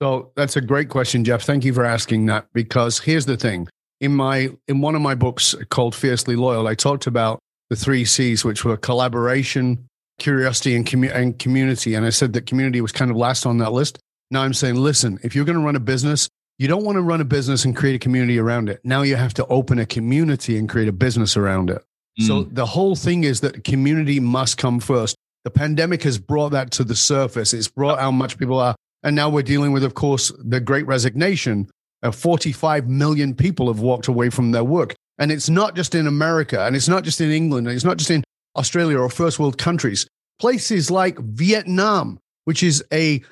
So 0.00 0.32
that's 0.36 0.56
a 0.56 0.62
great 0.62 0.88
question, 0.88 1.22
Jeff. 1.22 1.42
Thank 1.42 1.66
you 1.66 1.74
for 1.74 1.84
asking 1.84 2.24
that 2.26 2.46
because 2.54 2.98
here's 2.98 3.26
the 3.26 3.36
thing. 3.36 3.68
In 4.00 4.16
my 4.16 4.56
in 4.68 4.80
one 4.80 4.94
of 4.94 5.02
my 5.02 5.14
books 5.14 5.54
called 5.68 5.94
Fiercely 5.94 6.34
Loyal, 6.34 6.66
I 6.66 6.74
talked 6.74 7.06
about 7.06 7.40
the 7.68 7.76
three 7.76 8.06
C's, 8.06 8.42
which 8.42 8.64
were 8.64 8.78
collaboration, 8.78 9.86
curiosity, 10.18 10.74
and, 10.76 10.86
commu- 10.86 11.14
and 11.14 11.38
community. 11.38 11.94
And 11.94 12.06
I 12.06 12.10
said 12.10 12.32
that 12.32 12.46
community 12.46 12.80
was 12.80 12.90
kind 12.90 13.10
of 13.10 13.18
last 13.18 13.44
on 13.44 13.58
that 13.58 13.72
list. 13.72 13.98
Now 14.30 14.40
I'm 14.40 14.54
saying, 14.54 14.76
listen, 14.76 15.18
if 15.22 15.34
you're 15.34 15.44
going 15.44 15.58
to 15.58 15.64
run 15.64 15.76
a 15.76 15.80
business, 15.80 16.30
you 16.60 16.68
don't 16.68 16.84
want 16.84 16.96
to 16.96 17.02
run 17.02 17.22
a 17.22 17.24
business 17.24 17.64
and 17.64 17.74
create 17.74 17.94
a 17.94 17.98
community 17.98 18.38
around 18.38 18.68
it. 18.68 18.82
Now 18.84 19.00
you 19.00 19.16
have 19.16 19.32
to 19.34 19.46
open 19.46 19.78
a 19.78 19.86
community 19.86 20.58
and 20.58 20.68
create 20.68 20.88
a 20.88 20.92
business 20.92 21.34
around 21.34 21.70
it. 21.70 21.82
Mm. 22.20 22.26
So 22.26 22.42
the 22.42 22.66
whole 22.66 22.94
thing 22.94 23.24
is 23.24 23.40
that 23.40 23.64
community 23.64 24.20
must 24.20 24.58
come 24.58 24.78
first. 24.78 25.16
The 25.44 25.50
pandemic 25.50 26.02
has 26.02 26.18
brought 26.18 26.50
that 26.50 26.70
to 26.72 26.84
the 26.84 26.94
surface. 26.94 27.54
It's 27.54 27.68
brought 27.68 27.98
how 27.98 28.10
much 28.10 28.38
people 28.38 28.58
are. 28.58 28.76
And 29.02 29.16
now 29.16 29.30
we're 29.30 29.42
dealing 29.42 29.72
with, 29.72 29.82
of 29.84 29.94
course, 29.94 30.30
the 30.38 30.60
great 30.60 30.86
resignation. 30.86 31.70
Uh, 32.02 32.10
45 32.10 32.90
million 32.90 33.34
people 33.34 33.68
have 33.68 33.80
walked 33.80 34.06
away 34.06 34.28
from 34.28 34.52
their 34.52 34.62
work. 34.62 34.94
And 35.16 35.32
it's 35.32 35.48
not 35.48 35.74
just 35.74 35.94
in 35.94 36.06
America, 36.06 36.66
and 36.66 36.76
it's 36.76 36.88
not 36.88 37.04
just 37.04 37.22
in 37.22 37.30
England, 37.30 37.68
and 37.68 37.74
it's 37.74 37.86
not 37.86 37.96
just 37.96 38.10
in 38.10 38.22
Australia 38.54 38.98
or 38.98 39.08
first 39.08 39.38
world 39.38 39.56
countries. 39.56 40.06
Places 40.38 40.90
like 40.90 41.18
Vietnam, 41.18 42.18
which 42.44 42.62
is 42.62 42.84
a 42.92 43.22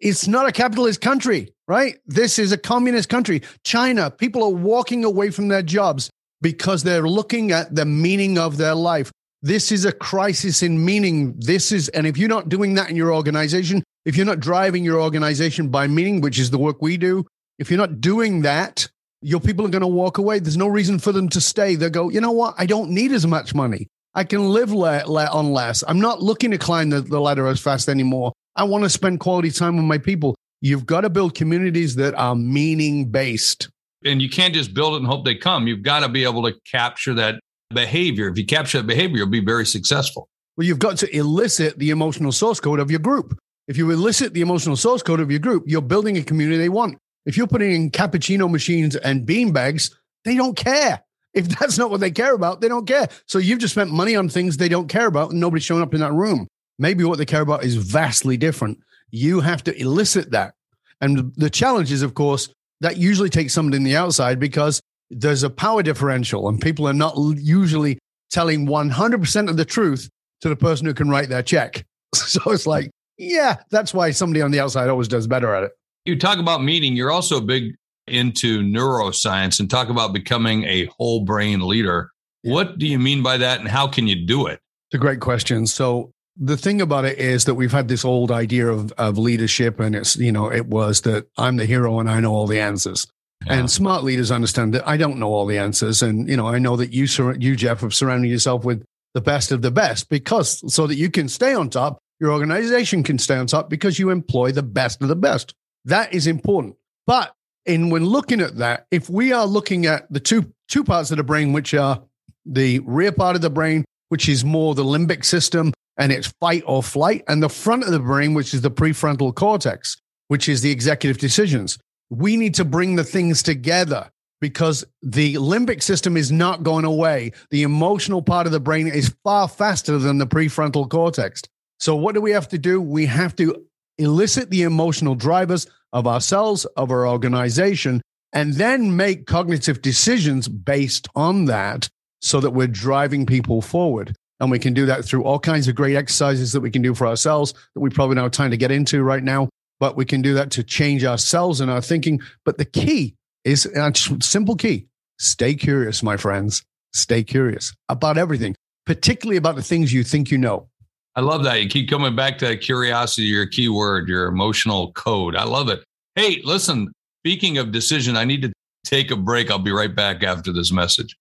it's 0.00 0.26
not 0.26 0.48
a 0.48 0.52
capitalist 0.52 1.00
country, 1.00 1.52
right? 1.68 1.98
This 2.06 2.38
is 2.38 2.52
a 2.52 2.58
communist 2.58 3.08
country. 3.08 3.42
China, 3.64 4.10
people 4.10 4.42
are 4.42 4.50
walking 4.50 5.04
away 5.04 5.30
from 5.30 5.48
their 5.48 5.62
jobs 5.62 6.10
because 6.40 6.82
they're 6.82 7.08
looking 7.08 7.52
at 7.52 7.74
the 7.74 7.84
meaning 7.84 8.38
of 8.38 8.56
their 8.56 8.74
life. 8.74 9.12
This 9.42 9.72
is 9.72 9.84
a 9.84 9.92
crisis 9.92 10.62
in 10.62 10.84
meaning. 10.84 11.34
This 11.38 11.72
is, 11.72 11.88
and 11.90 12.06
if 12.06 12.16
you're 12.16 12.28
not 12.28 12.48
doing 12.48 12.74
that 12.74 12.90
in 12.90 12.96
your 12.96 13.12
organization, 13.12 13.82
if 14.04 14.16
you're 14.16 14.26
not 14.26 14.40
driving 14.40 14.84
your 14.84 15.00
organization 15.00 15.68
by 15.68 15.86
meaning, 15.86 16.20
which 16.20 16.38
is 16.38 16.50
the 16.50 16.58
work 16.58 16.82
we 16.82 16.96
do, 16.96 17.24
if 17.58 17.70
you're 17.70 17.78
not 17.78 18.00
doing 18.00 18.42
that, 18.42 18.88
your 19.20 19.40
people 19.40 19.64
are 19.64 19.70
going 19.70 19.82
to 19.82 19.86
walk 19.86 20.18
away. 20.18 20.40
There's 20.40 20.56
no 20.56 20.66
reason 20.68 20.98
for 20.98 21.12
them 21.12 21.28
to 21.30 21.40
stay. 21.40 21.76
They'll 21.76 21.90
go, 21.90 22.08
you 22.08 22.20
know 22.20 22.32
what? 22.32 22.54
I 22.58 22.66
don't 22.66 22.90
need 22.90 23.12
as 23.12 23.26
much 23.26 23.54
money. 23.54 23.86
I 24.14 24.24
can 24.24 24.48
live 24.50 24.72
le- 24.72 25.04
le- 25.06 25.30
on 25.30 25.52
less. 25.52 25.84
I'm 25.86 26.00
not 26.00 26.22
looking 26.22 26.50
to 26.50 26.58
climb 26.58 26.90
the, 26.90 27.00
the 27.00 27.20
ladder 27.20 27.46
as 27.46 27.60
fast 27.60 27.88
anymore. 27.88 28.32
I 28.56 28.64
want 28.64 28.84
to 28.84 28.90
spend 28.90 29.20
quality 29.20 29.50
time 29.50 29.76
with 29.76 29.84
my 29.84 29.98
people. 29.98 30.34
You've 30.60 30.86
got 30.86 31.02
to 31.02 31.10
build 31.10 31.34
communities 31.34 31.96
that 31.96 32.14
are 32.14 32.34
meaning 32.34 33.10
based. 33.10 33.68
And 34.04 34.20
you 34.20 34.28
can't 34.28 34.54
just 34.54 34.74
build 34.74 34.94
it 34.94 34.98
and 34.98 35.06
hope 35.06 35.24
they 35.24 35.34
come. 35.34 35.66
You've 35.66 35.82
got 35.82 36.00
to 36.00 36.08
be 36.08 36.24
able 36.24 36.42
to 36.44 36.54
capture 36.70 37.14
that 37.14 37.40
behavior. 37.72 38.28
If 38.28 38.38
you 38.38 38.44
capture 38.44 38.78
that 38.78 38.86
behavior, 38.86 39.18
you'll 39.18 39.26
be 39.28 39.44
very 39.44 39.66
successful. 39.66 40.28
Well, 40.56 40.66
you've 40.66 40.78
got 40.78 40.98
to 40.98 41.16
elicit 41.16 41.78
the 41.78 41.90
emotional 41.90 42.32
source 42.32 42.60
code 42.60 42.78
of 42.78 42.90
your 42.90 43.00
group. 43.00 43.38
If 43.68 43.76
you 43.76 43.90
elicit 43.90 44.34
the 44.34 44.40
emotional 44.40 44.76
source 44.76 45.02
code 45.02 45.20
of 45.20 45.30
your 45.30 45.40
group, 45.40 45.64
you're 45.66 45.80
building 45.80 46.18
a 46.18 46.22
community 46.22 46.58
they 46.58 46.68
want. 46.68 46.98
If 47.24 47.36
you're 47.36 47.46
putting 47.46 47.72
in 47.72 47.90
cappuccino 47.90 48.50
machines 48.50 48.96
and 48.96 49.24
bean 49.24 49.52
bags, 49.52 49.96
they 50.24 50.36
don't 50.36 50.56
care. 50.56 51.02
If 51.32 51.48
that's 51.58 51.78
not 51.78 51.90
what 51.90 52.00
they 52.00 52.10
care 52.10 52.34
about, 52.34 52.60
they 52.60 52.68
don't 52.68 52.86
care. 52.86 53.08
So 53.26 53.38
you've 53.38 53.60
just 53.60 53.74
spent 53.74 53.90
money 53.90 54.16
on 54.16 54.28
things 54.28 54.56
they 54.56 54.68
don't 54.68 54.88
care 54.88 55.06
about, 55.06 55.30
and 55.30 55.40
nobody's 55.40 55.64
showing 55.64 55.82
up 55.82 55.94
in 55.94 56.00
that 56.00 56.12
room. 56.12 56.48
Maybe 56.78 57.04
what 57.04 57.18
they 57.18 57.26
care 57.26 57.42
about 57.42 57.64
is 57.64 57.76
vastly 57.76 58.36
different. 58.36 58.78
You 59.10 59.40
have 59.40 59.62
to 59.64 59.80
elicit 59.80 60.30
that. 60.30 60.54
And 61.00 61.34
the 61.36 61.50
challenge 61.50 61.92
is, 61.92 62.02
of 62.02 62.14
course, 62.14 62.48
that 62.80 62.96
usually 62.96 63.28
takes 63.28 63.52
somebody 63.52 63.76
in 63.76 63.84
the 63.84 63.96
outside 63.96 64.38
because 64.38 64.80
there's 65.10 65.42
a 65.42 65.50
power 65.50 65.82
differential 65.82 66.48
and 66.48 66.60
people 66.60 66.88
are 66.88 66.94
not 66.94 67.14
usually 67.36 67.98
telling 68.30 68.66
100% 68.66 69.48
of 69.48 69.56
the 69.56 69.64
truth 69.64 70.08
to 70.40 70.48
the 70.48 70.56
person 70.56 70.86
who 70.86 70.94
can 70.94 71.08
write 71.08 71.28
their 71.28 71.42
check. 71.42 71.84
So 72.14 72.52
it's 72.52 72.66
like, 72.66 72.90
yeah, 73.16 73.56
that's 73.70 73.94
why 73.94 74.10
somebody 74.10 74.42
on 74.42 74.50
the 74.50 74.60
outside 74.60 74.88
always 74.90 75.08
does 75.08 75.26
better 75.26 75.54
at 75.54 75.64
it. 75.64 75.72
You 76.04 76.18
talk 76.18 76.38
about 76.38 76.62
meaning, 76.62 76.94
you're 76.94 77.10
also 77.10 77.40
big 77.40 77.74
into 78.06 78.60
neuroscience 78.60 79.60
and 79.60 79.70
talk 79.70 79.88
about 79.88 80.12
becoming 80.12 80.64
a 80.64 80.86
whole 80.98 81.24
brain 81.24 81.60
leader. 81.60 82.10
What 82.42 82.78
do 82.78 82.86
you 82.86 82.98
mean 82.98 83.22
by 83.22 83.38
that 83.38 83.60
and 83.60 83.68
how 83.68 83.86
can 83.86 84.06
you 84.06 84.26
do 84.26 84.46
it? 84.46 84.60
It's 84.88 84.96
a 84.96 84.98
great 84.98 85.20
question. 85.20 85.66
So 85.66 86.11
the 86.36 86.56
thing 86.56 86.80
about 86.80 87.04
it 87.04 87.18
is 87.18 87.44
that 87.44 87.54
we've 87.54 87.72
had 87.72 87.88
this 87.88 88.04
old 88.04 88.30
idea 88.30 88.68
of, 88.68 88.92
of 88.92 89.18
leadership 89.18 89.78
and 89.80 89.94
it's 89.94 90.16
you 90.16 90.32
know 90.32 90.50
it 90.50 90.66
was 90.66 91.02
that 91.02 91.26
i'm 91.36 91.56
the 91.56 91.66
hero 91.66 92.00
and 92.00 92.10
i 92.10 92.20
know 92.20 92.32
all 92.32 92.46
the 92.46 92.60
answers. 92.60 93.06
Yeah. 93.46 93.54
and 93.54 93.70
smart 93.70 94.02
leaders 94.02 94.30
understand 94.30 94.72
that 94.74 94.86
i 94.88 94.96
don't 94.96 95.18
know 95.18 95.32
all 95.32 95.46
the 95.46 95.58
answers 95.58 96.02
and 96.02 96.28
you 96.28 96.36
know 96.36 96.46
i 96.46 96.58
know 96.58 96.76
that 96.76 96.92
you 96.92 97.06
you 97.38 97.54
jeff 97.54 97.80
have 97.80 97.92
surrounded 97.92 98.30
yourself 98.30 98.64
with 98.64 98.84
the 99.14 99.20
best 99.20 99.52
of 99.52 99.60
the 99.60 99.70
best 99.70 100.08
because 100.08 100.62
so 100.72 100.86
that 100.86 100.94
you 100.94 101.10
can 101.10 101.28
stay 101.28 101.52
on 101.52 101.68
top 101.68 101.98
your 102.22 102.30
organization 102.30 103.02
can 103.02 103.18
stay 103.18 103.36
on 103.36 103.48
top 103.48 103.68
because 103.68 103.98
you 103.98 104.10
employ 104.10 104.52
the 104.52 104.62
best 104.62 105.02
of 105.02 105.08
the 105.08 105.16
best. 105.16 105.54
That 105.86 106.14
is 106.14 106.28
important. 106.28 106.76
But 107.04 107.34
in 107.66 107.90
when 107.90 108.06
looking 108.06 108.40
at 108.40 108.58
that 108.58 108.86
if 108.92 109.10
we 109.10 109.32
are 109.32 109.44
looking 109.44 109.86
at 109.86 110.10
the 110.12 110.20
two 110.20 110.52
two 110.68 110.84
parts 110.84 111.10
of 111.10 111.16
the 111.16 111.24
brain 111.24 111.52
which 111.52 111.74
are 111.74 112.00
the 112.46 112.78
rear 112.80 113.10
part 113.10 113.34
of 113.34 113.42
the 113.42 113.50
brain 113.50 113.84
which 114.08 114.28
is 114.28 114.44
more 114.44 114.74
the 114.74 114.84
limbic 114.84 115.24
system 115.24 115.72
and 115.96 116.12
it's 116.12 116.32
fight 116.40 116.62
or 116.66 116.82
flight, 116.82 117.22
and 117.28 117.42
the 117.42 117.48
front 117.48 117.84
of 117.84 117.90
the 117.90 118.00
brain, 118.00 118.34
which 118.34 118.54
is 118.54 118.62
the 118.62 118.70
prefrontal 118.70 119.34
cortex, 119.34 119.96
which 120.28 120.48
is 120.48 120.62
the 120.62 120.70
executive 120.70 121.18
decisions. 121.18 121.78
We 122.10 122.36
need 122.36 122.54
to 122.54 122.64
bring 122.64 122.96
the 122.96 123.04
things 123.04 123.42
together 123.42 124.10
because 124.40 124.84
the 125.02 125.34
limbic 125.34 125.82
system 125.82 126.16
is 126.16 126.32
not 126.32 126.62
going 126.62 126.84
away. 126.84 127.32
The 127.50 127.62
emotional 127.62 128.22
part 128.22 128.46
of 128.46 128.52
the 128.52 128.60
brain 128.60 128.88
is 128.88 129.14
far 129.22 129.48
faster 129.48 129.98
than 129.98 130.18
the 130.18 130.26
prefrontal 130.26 130.90
cortex. 130.90 131.42
So, 131.78 131.96
what 131.96 132.14
do 132.14 132.20
we 132.20 132.32
have 132.32 132.48
to 132.48 132.58
do? 132.58 132.80
We 132.80 133.06
have 133.06 133.34
to 133.36 133.64
elicit 133.98 134.50
the 134.50 134.62
emotional 134.62 135.14
drivers 135.14 135.66
of 135.92 136.06
ourselves, 136.06 136.64
of 136.76 136.90
our 136.90 137.06
organization, 137.06 138.02
and 138.32 138.54
then 138.54 138.96
make 138.96 139.26
cognitive 139.26 139.82
decisions 139.82 140.48
based 140.48 141.08
on 141.14 141.44
that 141.46 141.88
so 142.20 142.40
that 142.40 142.50
we're 142.50 142.66
driving 142.66 143.26
people 143.26 143.60
forward. 143.60 144.14
And 144.42 144.50
we 144.50 144.58
can 144.58 144.74
do 144.74 144.86
that 144.86 145.04
through 145.04 145.22
all 145.22 145.38
kinds 145.38 145.68
of 145.68 145.76
great 145.76 145.94
exercises 145.94 146.50
that 146.52 146.60
we 146.60 146.70
can 146.70 146.82
do 146.82 146.94
for 146.94 147.06
ourselves 147.06 147.54
that 147.74 147.80
we 147.80 147.90
probably 147.90 148.16
don't 148.16 148.24
have 148.24 148.32
time 148.32 148.50
to 148.50 148.56
get 148.56 148.72
into 148.72 149.04
right 149.04 149.22
now. 149.22 149.48
But 149.78 149.96
we 149.96 150.04
can 150.04 150.20
do 150.20 150.34
that 150.34 150.50
to 150.52 150.64
change 150.64 151.04
ourselves 151.04 151.60
and 151.60 151.70
our 151.70 151.80
thinking. 151.80 152.20
But 152.44 152.58
the 152.58 152.64
key 152.64 153.14
is 153.44 153.66
a 153.66 153.92
simple 154.20 154.56
key 154.56 154.88
stay 155.18 155.54
curious, 155.54 156.02
my 156.02 156.16
friends. 156.16 156.64
Stay 156.92 157.22
curious 157.22 157.72
about 157.88 158.18
everything, 158.18 158.56
particularly 158.84 159.36
about 159.36 159.54
the 159.54 159.62
things 159.62 159.92
you 159.92 160.02
think 160.02 160.32
you 160.32 160.38
know. 160.38 160.68
I 161.14 161.20
love 161.20 161.44
that. 161.44 161.62
You 161.62 161.68
keep 161.68 161.88
coming 161.88 162.16
back 162.16 162.38
to 162.38 162.56
curiosity, 162.56 163.28
your 163.28 163.46
key 163.46 163.68
word, 163.68 164.08
your 164.08 164.26
emotional 164.26 164.92
code. 164.92 165.36
I 165.36 165.44
love 165.44 165.68
it. 165.68 165.84
Hey, 166.16 166.40
listen, 166.42 166.90
speaking 167.24 167.58
of 167.58 167.70
decision, 167.70 168.16
I 168.16 168.24
need 168.24 168.42
to 168.42 168.52
take 168.84 169.12
a 169.12 169.16
break. 169.16 169.52
I'll 169.52 169.60
be 169.60 169.70
right 169.70 169.94
back 169.94 170.24
after 170.24 170.52
this 170.52 170.72
message. 170.72 171.16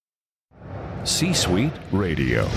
C 1.03 1.33
Suite 1.33 1.73
Radio. 1.91 2.49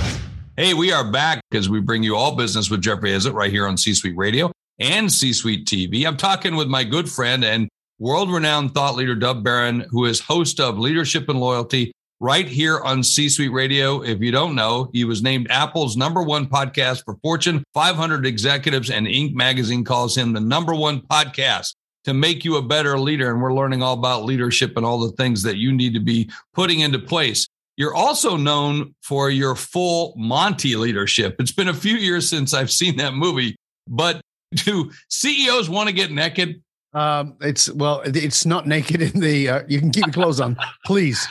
Hey, 0.56 0.72
we 0.72 0.92
are 0.92 1.10
back 1.10 1.40
as 1.52 1.68
we 1.68 1.80
bring 1.80 2.04
you 2.04 2.14
all 2.14 2.36
business 2.36 2.70
with 2.70 2.80
Jeffrey 2.80 3.10
Hayzlett 3.10 3.34
right 3.34 3.50
here 3.50 3.66
on 3.66 3.76
C 3.76 3.92
Suite 3.92 4.16
Radio 4.16 4.52
and 4.78 5.10
C 5.12 5.32
Suite 5.32 5.66
TV. 5.66 6.06
I'm 6.06 6.16
talking 6.16 6.54
with 6.54 6.68
my 6.68 6.84
good 6.84 7.10
friend 7.10 7.44
and 7.44 7.68
world 7.98 8.30
renowned 8.30 8.72
thought 8.72 8.94
leader, 8.94 9.16
Dov 9.16 9.42
Baron, 9.42 9.80
who 9.90 10.04
is 10.04 10.20
host 10.20 10.60
of 10.60 10.78
Leadership 10.78 11.28
and 11.28 11.40
Loyalty 11.40 11.90
right 12.20 12.46
here 12.46 12.78
on 12.78 13.02
C 13.02 13.28
Suite 13.28 13.50
Radio. 13.50 14.00
If 14.02 14.20
you 14.20 14.30
don't 14.30 14.54
know, 14.54 14.90
he 14.92 15.04
was 15.04 15.24
named 15.24 15.48
Apple's 15.50 15.96
number 15.96 16.22
one 16.22 16.46
podcast 16.46 17.02
for 17.04 17.16
Fortune 17.20 17.64
500 17.74 18.24
executives, 18.24 18.90
and 18.90 19.08
Inc. 19.08 19.34
magazine 19.34 19.82
calls 19.82 20.16
him 20.16 20.34
the 20.34 20.40
number 20.40 20.72
one 20.72 21.00
podcast 21.00 21.74
to 22.04 22.14
make 22.14 22.44
you 22.44 22.58
a 22.58 22.62
better 22.62 22.96
leader. 22.96 23.32
And 23.32 23.42
we're 23.42 23.54
learning 23.54 23.82
all 23.82 23.94
about 23.94 24.24
leadership 24.24 24.76
and 24.76 24.86
all 24.86 25.00
the 25.00 25.16
things 25.16 25.42
that 25.42 25.56
you 25.56 25.72
need 25.72 25.94
to 25.94 26.00
be 26.00 26.30
putting 26.52 26.78
into 26.78 27.00
place. 27.00 27.48
You're 27.76 27.94
also 27.94 28.36
known 28.36 28.94
for 29.02 29.30
your 29.30 29.56
full 29.56 30.14
Monty 30.16 30.76
leadership. 30.76 31.36
It's 31.38 31.52
been 31.52 31.68
a 31.68 31.74
few 31.74 31.96
years 31.96 32.28
since 32.28 32.54
I've 32.54 32.70
seen 32.70 32.96
that 32.96 33.14
movie, 33.14 33.56
but 33.88 34.20
do 34.54 34.90
CEOs 35.08 35.68
want 35.68 35.88
to 35.88 35.94
get 35.94 36.10
naked? 36.10 36.62
Um, 36.92 37.36
it's 37.40 37.68
well, 37.72 38.02
it's 38.04 38.46
not 38.46 38.68
naked 38.68 39.02
in 39.02 39.20
the. 39.20 39.48
Uh, 39.48 39.62
you 39.66 39.80
can 39.80 39.90
keep 39.90 40.06
your 40.06 40.12
clothes 40.12 40.40
on, 40.40 40.56
please, 40.86 41.26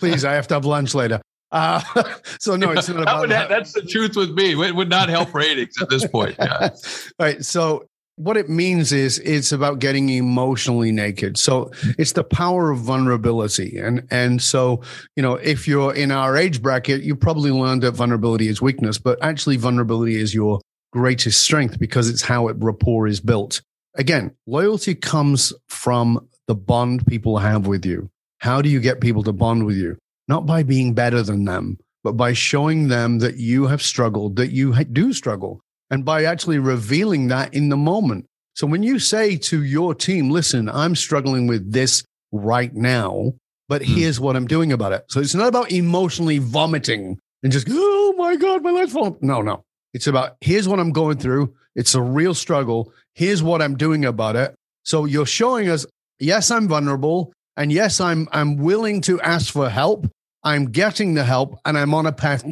please. 0.00 0.24
I 0.24 0.32
have 0.32 0.46
to 0.48 0.54
have 0.54 0.64
lunch 0.64 0.94
later. 0.94 1.20
Uh, 1.52 1.80
so 2.40 2.56
no, 2.56 2.72
it's 2.72 2.88
not 2.88 3.02
about 3.02 3.28
that. 3.28 3.48
That's 3.48 3.72
the 3.72 3.82
truth 3.82 4.16
with 4.16 4.30
me. 4.30 4.52
It 4.52 4.74
would 4.74 4.88
not 4.88 5.08
help 5.08 5.34
ratings 5.34 5.74
at 5.80 5.90
this 5.90 6.06
point. 6.06 6.36
Yeah. 6.38 6.58
All 6.60 6.70
right. 7.18 7.44
So 7.44 7.86
what 8.16 8.36
it 8.36 8.48
means 8.48 8.92
is 8.92 9.18
it's 9.18 9.52
about 9.52 9.80
getting 9.80 10.08
emotionally 10.08 10.92
naked. 10.92 11.36
So 11.36 11.70
it's 11.98 12.12
the 12.12 12.24
power 12.24 12.70
of 12.70 12.78
vulnerability. 12.78 13.78
And 13.78 14.06
and 14.10 14.40
so, 14.40 14.82
you 15.16 15.22
know, 15.22 15.34
if 15.34 15.66
you're 15.66 15.94
in 15.94 16.10
our 16.10 16.36
age 16.36 16.62
bracket, 16.62 17.02
you 17.02 17.16
probably 17.16 17.50
learned 17.50 17.82
that 17.82 17.92
vulnerability 17.92 18.48
is 18.48 18.62
weakness, 18.62 18.98
but 18.98 19.22
actually 19.22 19.56
vulnerability 19.56 20.20
is 20.20 20.34
your 20.34 20.60
greatest 20.92 21.42
strength 21.42 21.78
because 21.78 22.08
it's 22.08 22.22
how 22.22 22.48
it 22.48 22.56
rapport 22.60 23.06
is 23.06 23.20
built. 23.20 23.62
Again, 23.96 24.34
loyalty 24.46 24.94
comes 24.94 25.52
from 25.68 26.28
the 26.46 26.54
bond 26.54 27.06
people 27.06 27.38
have 27.38 27.66
with 27.66 27.84
you. 27.84 28.10
How 28.38 28.62
do 28.62 28.68
you 28.68 28.80
get 28.80 29.00
people 29.00 29.22
to 29.24 29.32
bond 29.32 29.66
with 29.66 29.76
you? 29.76 29.96
Not 30.28 30.46
by 30.46 30.62
being 30.62 30.94
better 30.94 31.22
than 31.22 31.44
them, 31.44 31.78
but 32.04 32.12
by 32.12 32.32
showing 32.32 32.88
them 32.88 33.18
that 33.18 33.38
you 33.38 33.66
have 33.66 33.82
struggled, 33.82 34.36
that 34.36 34.52
you 34.52 34.72
do 34.84 35.12
struggle, 35.12 35.63
and 35.94 36.04
by 36.04 36.24
actually 36.24 36.58
revealing 36.58 37.28
that 37.28 37.54
in 37.54 37.68
the 37.68 37.76
moment. 37.76 38.26
So 38.56 38.66
when 38.66 38.82
you 38.82 38.98
say 38.98 39.36
to 39.36 39.62
your 39.62 39.94
team, 39.94 40.28
listen, 40.28 40.68
I'm 40.68 40.96
struggling 40.96 41.46
with 41.46 41.70
this 41.72 42.02
right 42.32 42.74
now, 42.74 43.34
but 43.68 43.80
mm. 43.80 43.84
here's 43.84 44.18
what 44.18 44.34
I'm 44.34 44.48
doing 44.48 44.72
about 44.72 44.90
it. 44.90 45.04
So 45.08 45.20
it's 45.20 45.36
not 45.36 45.46
about 45.46 45.70
emotionally 45.70 46.38
vomiting 46.38 47.16
and 47.44 47.52
just, 47.52 47.68
oh 47.70 48.12
my 48.18 48.34
God, 48.34 48.64
my 48.64 48.72
life's 48.72 48.92
falling. 48.92 49.18
No, 49.20 49.40
no. 49.40 49.62
It's 49.92 50.08
about 50.08 50.36
here's 50.40 50.66
what 50.66 50.80
I'm 50.80 50.90
going 50.90 51.18
through. 51.18 51.54
It's 51.76 51.94
a 51.94 52.02
real 52.02 52.34
struggle. 52.34 52.92
Here's 53.14 53.40
what 53.40 53.62
I'm 53.62 53.76
doing 53.76 54.04
about 54.04 54.34
it. 54.34 54.52
So 54.82 55.04
you're 55.04 55.26
showing 55.26 55.68
us, 55.68 55.86
yes, 56.18 56.50
I'm 56.50 56.66
vulnerable. 56.66 57.32
And 57.56 57.70
yes, 57.70 58.00
I'm 58.00 58.28
I'm 58.32 58.56
willing 58.56 59.00
to 59.02 59.20
ask 59.20 59.52
for 59.52 59.70
help. 59.70 60.08
I'm 60.42 60.72
getting 60.72 61.14
the 61.14 61.22
help 61.22 61.60
and 61.64 61.78
I'm 61.78 61.94
on 61.94 62.06
a 62.06 62.12
path. 62.12 62.44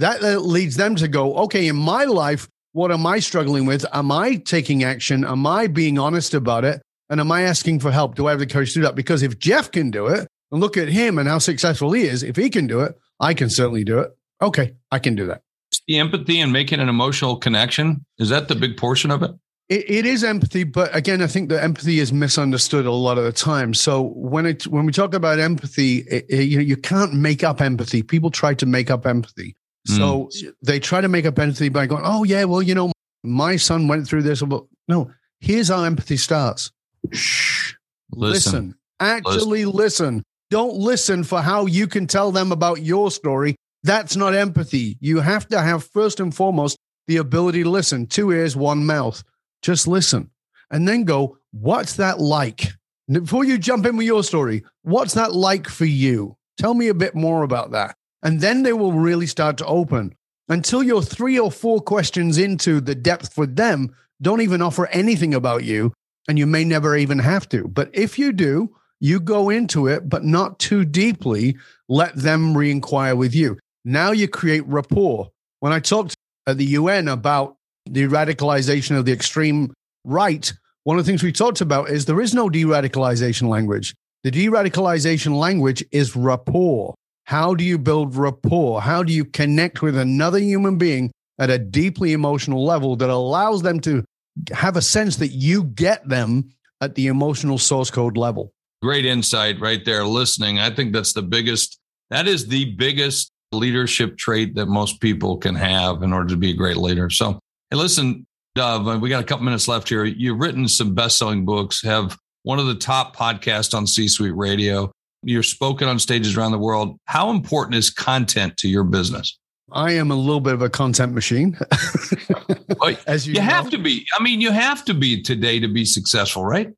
That 0.00 0.20
leads 0.42 0.74
them 0.74 0.96
to 0.96 1.06
go, 1.06 1.36
okay, 1.44 1.68
in 1.68 1.76
my 1.76 2.04
life, 2.04 2.48
what 2.72 2.92
am 2.92 3.06
I 3.06 3.18
struggling 3.18 3.66
with? 3.66 3.84
Am 3.92 4.10
I 4.12 4.36
taking 4.36 4.84
action? 4.84 5.24
Am 5.24 5.46
I 5.46 5.66
being 5.66 5.98
honest 5.98 6.34
about 6.34 6.64
it? 6.64 6.82
And 7.10 7.20
am 7.20 7.32
I 7.32 7.42
asking 7.42 7.80
for 7.80 7.90
help? 7.90 8.14
Do 8.14 8.26
I 8.26 8.30
have 8.30 8.38
the 8.38 8.46
courage 8.46 8.74
to 8.74 8.80
do 8.80 8.82
that? 8.82 8.94
Because 8.94 9.22
if 9.22 9.38
Jeff 9.38 9.70
can 9.70 9.90
do 9.90 10.06
it 10.06 10.28
and 10.52 10.60
look 10.60 10.76
at 10.76 10.88
him 10.88 11.18
and 11.18 11.28
how 11.28 11.38
successful 11.38 11.92
he 11.92 12.02
is, 12.02 12.22
if 12.22 12.36
he 12.36 12.50
can 12.50 12.66
do 12.66 12.80
it, 12.80 12.98
I 13.18 13.34
can 13.34 13.50
certainly 13.50 13.84
do 13.84 13.98
it. 13.98 14.10
Okay, 14.42 14.74
I 14.90 14.98
can 14.98 15.14
do 15.14 15.26
that. 15.26 15.42
The 15.86 15.98
empathy 15.98 16.40
and 16.40 16.52
making 16.52 16.80
an 16.80 16.88
emotional 16.88 17.36
connection 17.36 18.04
is 18.18 18.28
that 18.28 18.48
the 18.48 18.54
big 18.54 18.76
portion 18.76 19.10
of 19.10 19.22
it? 19.22 19.30
It, 19.68 19.90
it 19.90 20.06
is 20.06 20.24
empathy, 20.24 20.64
but 20.64 20.94
again, 20.94 21.20
I 21.20 21.26
think 21.26 21.50
that 21.50 21.62
empathy 21.62 21.98
is 21.98 22.12
misunderstood 22.12 22.86
a 22.86 22.92
lot 22.92 23.18
of 23.18 23.24
the 23.24 23.32
time. 23.32 23.74
So 23.74 24.02
when 24.14 24.46
it 24.46 24.66
when 24.66 24.86
we 24.86 24.92
talk 24.92 25.12
about 25.12 25.38
empathy, 25.38 25.98
it, 25.98 26.24
it, 26.28 26.44
you 26.44 26.56
know, 26.56 26.62
you 26.62 26.76
can't 26.76 27.12
make 27.12 27.44
up 27.44 27.60
empathy. 27.60 28.02
People 28.02 28.30
try 28.30 28.54
to 28.54 28.66
make 28.66 28.90
up 28.90 29.06
empathy. 29.06 29.56
So 29.88 30.26
mm. 30.26 30.52
they 30.62 30.78
try 30.78 31.00
to 31.00 31.08
make 31.08 31.24
up 31.24 31.38
empathy 31.38 31.70
by 31.70 31.86
going, 31.86 32.02
"Oh 32.04 32.24
yeah, 32.24 32.44
well, 32.44 32.62
you 32.62 32.74
know, 32.74 32.92
my 33.24 33.56
son 33.56 33.88
went 33.88 34.06
through 34.06 34.22
this." 34.22 34.42
No, 34.86 35.10
here's 35.40 35.68
how 35.68 35.82
empathy 35.82 36.18
starts. 36.18 36.70
Shh, 37.10 37.72
listen. 38.12 38.52
listen. 38.52 38.74
Actually, 39.00 39.64
listen. 39.64 39.76
listen. 39.76 40.22
Don't 40.50 40.74
listen 40.74 41.24
for 41.24 41.40
how 41.40 41.66
you 41.66 41.86
can 41.86 42.06
tell 42.06 42.32
them 42.32 42.52
about 42.52 42.82
your 42.82 43.10
story. 43.10 43.56
That's 43.82 44.16
not 44.16 44.34
empathy. 44.34 44.98
You 45.00 45.20
have 45.20 45.48
to 45.48 45.60
have 45.60 45.84
first 45.84 46.20
and 46.20 46.34
foremost 46.34 46.76
the 47.06 47.16
ability 47.18 47.62
to 47.62 47.70
listen. 47.70 48.06
Two 48.06 48.30
ears, 48.30 48.56
one 48.56 48.84
mouth. 48.84 49.22
Just 49.62 49.88
listen, 49.88 50.30
and 50.70 50.86
then 50.86 51.04
go. 51.04 51.38
What's 51.52 51.94
that 51.94 52.20
like? 52.20 52.66
Before 53.10 53.42
you 53.42 53.56
jump 53.56 53.86
in 53.86 53.96
with 53.96 54.06
your 54.06 54.22
story, 54.22 54.64
what's 54.82 55.14
that 55.14 55.32
like 55.32 55.66
for 55.66 55.86
you? 55.86 56.36
Tell 56.58 56.74
me 56.74 56.88
a 56.88 56.94
bit 56.94 57.14
more 57.14 57.42
about 57.42 57.70
that. 57.70 57.96
And 58.22 58.40
then 58.40 58.62
they 58.62 58.72
will 58.72 58.92
really 58.92 59.26
start 59.26 59.58
to 59.58 59.66
open. 59.66 60.14
Until 60.48 60.82
you're 60.82 61.02
three 61.02 61.38
or 61.38 61.52
four 61.52 61.80
questions 61.80 62.38
into 62.38 62.80
the 62.80 62.94
depth 62.94 63.32
for 63.34 63.46
them, 63.46 63.94
don't 64.20 64.40
even 64.40 64.62
offer 64.62 64.86
anything 64.88 65.34
about 65.34 65.64
you. 65.64 65.92
And 66.26 66.38
you 66.38 66.46
may 66.46 66.64
never 66.64 66.96
even 66.96 67.18
have 67.20 67.48
to. 67.50 67.68
But 67.68 67.90
if 67.92 68.18
you 68.18 68.32
do, 68.32 68.74
you 69.00 69.20
go 69.20 69.50
into 69.50 69.86
it, 69.86 70.08
but 70.08 70.24
not 70.24 70.58
too 70.58 70.84
deeply. 70.84 71.56
Let 71.88 72.16
them 72.16 72.56
re 72.56 72.70
inquire 72.70 73.16
with 73.16 73.34
you. 73.34 73.58
Now 73.84 74.10
you 74.10 74.28
create 74.28 74.66
rapport. 74.66 75.30
When 75.60 75.72
I 75.72 75.80
talked 75.80 76.14
at 76.46 76.58
the 76.58 76.64
UN 76.64 77.08
about 77.08 77.56
the 77.86 78.04
radicalization 78.04 78.98
of 78.98 79.04
the 79.04 79.12
extreme 79.12 79.72
right, 80.04 80.52
one 80.84 80.98
of 80.98 81.04
the 81.04 81.10
things 81.10 81.22
we 81.22 81.32
talked 81.32 81.60
about 81.60 81.90
is 81.90 82.04
there 82.04 82.20
is 82.20 82.34
no 82.34 82.48
de 82.48 82.64
radicalization 82.64 83.48
language. 83.48 83.94
The 84.24 84.30
de 84.30 84.46
radicalization 84.46 85.38
language 85.38 85.84
is 85.92 86.16
rapport. 86.16 86.94
How 87.28 87.54
do 87.54 87.62
you 87.62 87.76
build 87.76 88.16
rapport? 88.16 88.80
How 88.80 89.02
do 89.02 89.12
you 89.12 89.26
connect 89.26 89.82
with 89.82 89.98
another 89.98 90.38
human 90.38 90.78
being 90.78 91.12
at 91.38 91.50
a 91.50 91.58
deeply 91.58 92.14
emotional 92.14 92.64
level 92.64 92.96
that 92.96 93.10
allows 93.10 93.60
them 93.60 93.80
to 93.80 94.02
have 94.50 94.78
a 94.78 94.80
sense 94.80 95.16
that 95.16 95.28
you 95.28 95.64
get 95.64 96.08
them 96.08 96.48
at 96.80 96.94
the 96.94 97.08
emotional 97.08 97.58
source 97.58 97.90
code 97.90 98.16
level? 98.16 98.54
Great 98.80 99.04
insight 99.04 99.60
right 99.60 99.84
there. 99.84 100.06
Listening. 100.06 100.58
I 100.58 100.70
think 100.70 100.94
that's 100.94 101.12
the 101.12 101.20
biggest, 101.20 101.78
that 102.08 102.26
is 102.26 102.46
the 102.46 102.74
biggest 102.76 103.30
leadership 103.52 104.16
trait 104.16 104.54
that 104.54 104.64
most 104.64 104.98
people 104.98 105.36
can 105.36 105.54
have 105.54 106.02
in 106.02 106.14
order 106.14 106.30
to 106.30 106.36
be 106.38 106.52
a 106.52 106.56
great 106.56 106.78
leader. 106.78 107.10
So, 107.10 107.38
hey, 107.70 107.76
listen, 107.76 108.26
Dov, 108.54 108.88
uh, 108.88 108.98
we 108.98 109.10
got 109.10 109.22
a 109.22 109.26
couple 109.26 109.44
minutes 109.44 109.68
left 109.68 109.90
here. 109.90 110.06
You've 110.06 110.40
written 110.40 110.66
some 110.66 110.94
best 110.94 111.18
selling 111.18 111.44
books, 111.44 111.82
have 111.82 112.16
one 112.44 112.58
of 112.58 112.68
the 112.68 112.74
top 112.74 113.14
podcasts 113.14 113.74
on 113.74 113.86
C 113.86 114.08
Suite 114.08 114.34
Radio. 114.34 114.90
You're 115.22 115.42
spoken 115.42 115.88
on 115.88 115.98
stages 115.98 116.36
around 116.36 116.52
the 116.52 116.58
world. 116.58 116.98
How 117.06 117.30
important 117.30 117.74
is 117.74 117.90
content 117.90 118.56
to 118.58 118.68
your 118.68 118.84
business? 118.84 119.38
I 119.72 119.92
am 119.92 120.10
a 120.10 120.14
little 120.14 120.40
bit 120.40 120.54
of 120.54 120.62
a 120.62 120.70
content 120.70 121.12
machine. 121.12 121.58
As 123.06 123.26
you, 123.26 123.34
you 123.34 123.40
have 123.40 123.68
to 123.70 123.78
be. 123.78 124.06
I 124.18 124.22
mean, 124.22 124.40
you 124.40 124.50
have 124.50 124.84
to 124.86 124.94
be 124.94 125.22
today 125.22 125.60
to 125.60 125.68
be 125.68 125.84
successful, 125.84 126.44
right? 126.44 126.72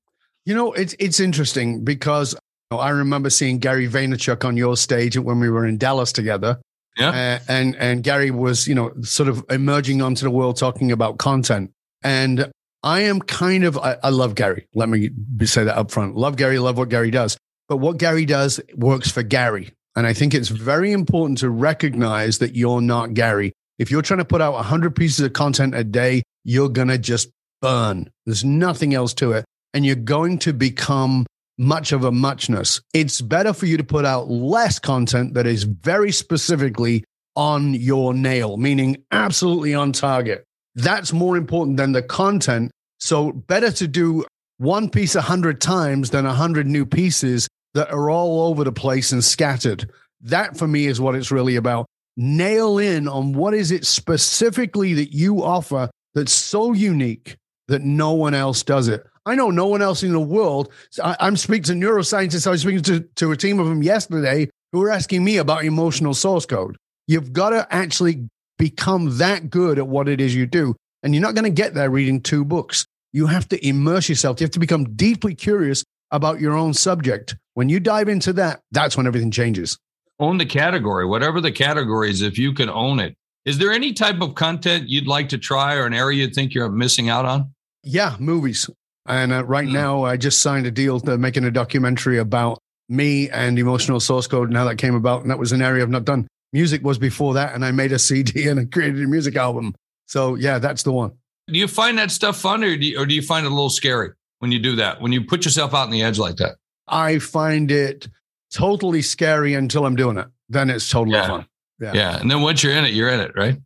You 0.45 0.55
know, 0.55 0.73
it's 0.73 0.97
it's 0.99 1.21
interesting 1.21 1.85
because 1.85 2.35
I 2.73 2.91
remember 2.91 3.31
seeing 3.31 3.59
Gary 3.59 3.89
Vaynerchuk 3.89 4.45
on 4.45 4.57
your 4.57 4.77
stage 4.77 5.17
when 5.19 5.39
we 5.39 5.51
were 5.51 5.67
in 5.67 5.79
Dallas 5.79 6.13
together. 6.13 6.59
Yeah. 6.97 7.11
Uh, 7.11 7.39
and 7.49 7.77
and 7.77 8.03
Gary 8.03 8.31
was, 8.31 8.67
you 8.67 8.75
know, 8.75 8.93
sort 9.03 9.29
of 9.29 9.45
emerging 9.51 10.03
onto 10.03 10.25
the 10.25 10.31
world 10.31 10.57
talking 10.57 10.91
about 10.91 11.19
content. 11.19 11.73
And 12.03 12.51
I 12.83 13.01
am 13.01 13.21
kind 13.21 13.65
of 13.65 13.79
I, 13.79 13.97
I 14.03 14.11
love 14.11 14.35
Gary. 14.35 14.67
Let 14.75 14.89
me 14.89 15.11
say 15.45 15.65
that 15.65 15.77
up 15.77 15.91
front. 15.91 16.17
Love 16.17 16.37
Gary, 16.37 16.59
love 16.59 16.79
what 16.79 16.89
Gary 16.89 17.11
does. 17.11 17.37
But 17.71 17.77
what 17.77 17.99
Gary 17.99 18.27
does 18.27 18.61
works 18.75 19.13
for 19.13 19.23
Gary. 19.23 19.71
And 19.95 20.05
I 20.05 20.13
think 20.13 20.35
it's 20.35 20.49
very 20.49 20.91
important 20.91 21.39
to 21.39 21.49
recognize 21.49 22.39
that 22.39 22.57
you're 22.57 22.81
not 22.81 23.15
Gary. 23.15 23.53
If 23.79 23.93
you're 23.93 24.03
trying 24.03 24.19
to 24.19 24.25
put 24.25 24.41
out 24.41 24.55
100 24.55 24.97
pieces 24.97 25.25
of 25.25 25.35
content 25.35 25.77
a 25.77 25.85
day, 25.85 26.25
you're 26.43 26.69
going 26.69 26.89
to 26.89 26.99
just 26.99 27.31
burn. 27.63 28.11
There's 28.27 28.45
nothing 28.45 28.93
else 28.93 29.15
to 29.15 29.33
it. 29.33 29.45
And 29.73 29.87
you're 29.87 29.95
going 29.95 30.41
to 30.41 30.53
become 30.53 31.27
much 31.59 31.93
of 31.93 32.03
a 32.03 32.11
muchness. 32.11 32.81
It's 32.93 33.21
better 33.21 33.53
for 33.53 33.67
you 33.67 33.77
to 33.77 33.85
put 33.85 34.05
out 34.05 34.29
less 34.29 34.81
content 34.81 35.35
that 35.35 35.47
is 35.47 35.63
very 35.63 36.11
specifically 36.11 37.05
on 37.37 37.75
your 37.75 38.15
nail, 38.15 38.57
meaning 38.57 39.05
absolutely 39.13 39.75
on 39.75 39.93
target. 39.93 40.45
That's 40.75 41.13
more 41.13 41.37
important 41.37 41.77
than 41.77 41.93
the 41.93 42.03
content. 42.03 42.73
So, 42.99 43.31
better 43.31 43.71
to 43.71 43.87
do 43.87 44.25
one 44.59 44.91
piece 44.91 45.15
a 45.15 45.21
hundred 45.21 45.61
times 45.61 46.11
than 46.11 46.27
a 46.27 46.35
hundred 46.35 46.67
new 46.67 46.85
pieces 46.85 47.49
that 47.75 47.91
are 47.91 48.11
all 48.11 48.49
over 48.49 48.65
the 48.65 48.73
place 48.73 49.13
and 49.13 49.25
scattered. 49.25 49.91
That 50.21 50.57
for 50.57 50.69
me 50.69 50.87
is 50.87 51.01
what 51.01 51.15
it's 51.15 51.31
really 51.31 51.57
about. 51.57 51.87
Nail 52.17 52.79
in 52.79 53.09
on 53.09 53.33
what 53.33 53.55
is 53.55 53.71
it 53.71 53.87
specifically 53.87 54.95
that 54.95 55.15
you 55.15 55.43
offer 55.43 55.91
that's 56.15 56.33
so 56.33 56.73
unique 56.73 57.37
that 57.69 57.83
no 57.83 58.13
one 58.13 58.35
else 58.35 58.63
does 58.63 58.89
it. 58.89 59.07
I 59.27 59.35
know 59.35 59.51
no 59.51 59.67
one 59.67 59.83
else 59.83 60.03
in 60.03 60.13
the 60.13 60.21
world. 60.21 60.73
I, 61.03 61.17
am 61.21 61.37
speaking 61.37 61.65
to 61.65 61.73
neuroscientists. 61.73 62.47
I 62.47 62.51
was 62.51 62.63
speaking 62.63 62.83
to, 62.83 63.01
to 63.17 63.33
a 63.33 63.37
team 63.37 63.61
of 63.61 63.69
them 63.69 63.83
yesterday 63.83 64.49
who 64.73 64.81
were 64.81 64.91
asking 64.91 65.23
me 65.23 65.37
about 65.37 65.65
emotional 65.65 66.15
source 66.15 66.47
code. 66.47 66.77
You've 67.07 67.33
got 67.33 67.51
to 67.51 67.67
actually 67.71 68.29
become 68.59 69.19
that 69.19 69.51
good 69.51 69.79
at 69.79 69.87
what 69.87 70.09
it 70.09 70.21
is 70.21 70.35
you 70.35 70.47
do. 70.47 70.75
And 71.03 71.15
you're 71.15 71.23
not 71.23 71.35
going 71.35 71.45
to 71.45 71.51
get 71.51 71.75
there 71.75 71.91
reading 71.91 72.21
two 72.21 72.45
books. 72.45 72.85
You 73.13 73.27
have 73.27 73.49
to 73.49 73.67
immerse 73.67 74.09
yourself. 74.09 74.41
You 74.41 74.45
have 74.45 74.53
to 74.53 74.59
become 74.61 74.97
deeply 74.97 75.35
curious 75.35 75.85
about 76.11 76.41
your 76.41 76.55
own 76.57 76.75
subject. 76.75 77.37
When 77.61 77.69
you 77.69 77.79
dive 77.79 78.09
into 78.09 78.33
that, 78.33 78.63
that's 78.71 78.97
when 78.97 79.07
everything 79.07 79.31
changes. 79.31 79.79
Own 80.19 80.39
the 80.39 80.47
category, 80.47 81.05
whatever 81.05 81.43
the 81.43 81.53
category 81.53 82.09
is, 82.09 82.23
if 82.23 82.39
you 82.39 82.55
can 82.55 82.71
own 82.71 83.01
it. 83.01 83.15
Is 83.45 83.59
there 83.59 83.71
any 83.71 83.93
type 83.93 84.23
of 84.23 84.35
content 84.35 84.89
you'd 84.89 85.07
like 85.07 85.29
to 85.29 85.37
try 85.37 85.75
or 85.75 85.85
an 85.85 85.93
area 85.93 86.25
you 86.25 86.31
think 86.33 86.55
you're 86.55 86.71
missing 86.71 87.11
out 87.11 87.27
on? 87.27 87.53
Yeah, 87.83 88.17
movies. 88.19 88.71
And 89.05 89.31
uh, 89.31 89.45
right 89.45 89.69
mm. 89.69 89.73
now, 89.73 90.05
I 90.05 90.17
just 90.17 90.41
signed 90.41 90.65
a 90.65 90.71
deal 90.71 91.01
to 91.01 91.19
making 91.19 91.45
a 91.45 91.51
documentary 91.51 92.17
about 92.17 92.61
me 92.89 93.29
and 93.29 93.59
emotional 93.59 94.01
source 94.01 94.27
code 94.27 94.49
and 94.49 94.57
how 94.57 94.65
that 94.65 94.77
came 94.77 94.95
about. 94.95 95.21
And 95.21 95.31
that 95.31 95.39
was 95.39 95.53
an 95.53 95.61
area 95.61 95.83
I've 95.83 95.91
not 95.91 96.07
done. 96.07 96.29
Music 96.55 96.83
was 96.83 96.97
before 96.97 97.35
that, 97.35 97.55
and 97.55 97.63
I 97.63 97.73
made 97.73 97.93
a 97.93 97.99
CD 98.09 98.49
and 98.49 98.59
I 98.59 98.65
created 98.65 99.05
a 99.05 99.07
music 99.07 99.37
album. 99.37 99.75
So 100.07 100.35
yeah, 100.37 100.59
that's 100.59 100.83
the 100.83 100.93
one. 100.93 101.13
Do 101.47 101.59
you 101.59 101.69
find 101.69 101.99
that 101.99 102.11
stuff 102.11 102.41
fun, 102.41 102.65
or 102.65 102.75
do 102.75 102.87
you, 102.87 102.99
or 102.99 103.05
do 103.05 103.15
you 103.15 103.21
find 103.21 103.45
it 103.45 103.53
a 103.53 103.55
little 103.55 103.69
scary 103.69 104.13
when 104.39 104.51
you 104.51 104.61
do 104.61 104.77
that? 104.77 105.03
When 105.03 105.13
you 105.13 105.27
put 105.27 105.45
yourself 105.45 105.75
out 105.75 105.83
on 105.83 105.91
the 105.91 106.03
edge 106.03 106.19
like 106.19 106.37
that? 106.37 106.57
I 106.91 107.19
find 107.19 107.71
it 107.71 108.09
totally 108.53 109.03
scary 109.03 109.55
until 109.55 109.87
I'm 109.87 109.97
doing 109.97 110.19
it. 110.19 110.27
Then 110.49 110.71
it's 110.71 110.91
totally 110.91 111.17
yeah. 111.17 111.27
fun. 111.27 111.47
Yeah. 111.81 111.93
Yeah. 111.95 112.21
And 112.21 112.31
then 112.31 112.43
once 112.43 112.63
you're 112.63 112.73
in 112.73 112.85
it, 112.85 112.93
you're 112.93 113.09
in 113.09 113.21
it, 113.21 113.33
right? 113.37 113.59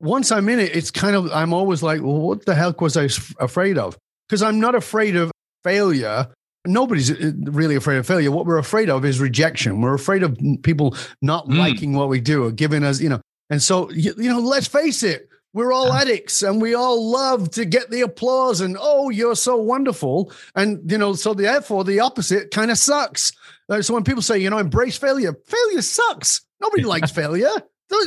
Once 0.00 0.30
I'm 0.30 0.48
in 0.48 0.60
it, 0.60 0.76
it's 0.76 0.90
kind 0.90 1.16
of, 1.16 1.32
I'm 1.32 1.52
always 1.52 1.82
like, 1.82 2.02
well, 2.02 2.18
what 2.18 2.46
the 2.46 2.54
heck 2.54 2.80
was 2.80 2.96
I 2.96 3.08
afraid 3.40 3.78
of? 3.78 3.96
Because 4.28 4.42
I'm 4.42 4.60
not 4.60 4.74
afraid 4.74 5.16
of 5.16 5.32
failure. 5.64 6.28
Nobody's 6.66 7.10
uh, 7.10 7.32
really 7.44 7.74
afraid 7.74 7.96
of 7.96 8.06
failure. 8.06 8.30
What 8.30 8.46
we're 8.46 8.58
afraid 8.58 8.90
of 8.90 9.04
is 9.04 9.18
rejection. 9.20 9.80
We're 9.80 9.94
afraid 9.94 10.22
of 10.22 10.38
people 10.62 10.96
not 11.22 11.48
mm. 11.48 11.56
liking 11.56 11.94
what 11.94 12.08
we 12.08 12.20
do 12.20 12.44
or 12.44 12.52
giving 12.52 12.84
us, 12.84 13.00
you 13.00 13.08
know. 13.08 13.20
And 13.50 13.62
so, 13.62 13.90
you, 13.90 14.14
you 14.18 14.28
know, 14.28 14.40
let's 14.40 14.66
face 14.66 15.02
it, 15.02 15.27
we're 15.54 15.72
all 15.72 15.92
addicts 15.92 16.42
and 16.42 16.60
we 16.60 16.74
all 16.74 17.10
love 17.10 17.50
to 17.52 17.64
get 17.64 17.90
the 17.90 18.02
applause 18.02 18.60
and, 18.60 18.76
oh, 18.78 19.10
you're 19.10 19.36
so 19.36 19.56
wonderful. 19.56 20.32
And, 20.54 20.90
you 20.90 20.98
know, 20.98 21.14
so 21.14 21.34
therefore 21.34 21.84
the 21.84 22.00
opposite 22.00 22.50
kind 22.50 22.70
of 22.70 22.78
sucks. 22.78 23.32
Uh, 23.68 23.82
so 23.82 23.94
when 23.94 24.04
people 24.04 24.22
say, 24.22 24.38
you 24.38 24.50
know, 24.50 24.58
embrace 24.58 24.96
failure, 24.96 25.34
failure 25.46 25.82
sucks. 25.82 26.42
Nobody 26.60 26.82
likes 26.84 27.10
failure. 27.10 27.50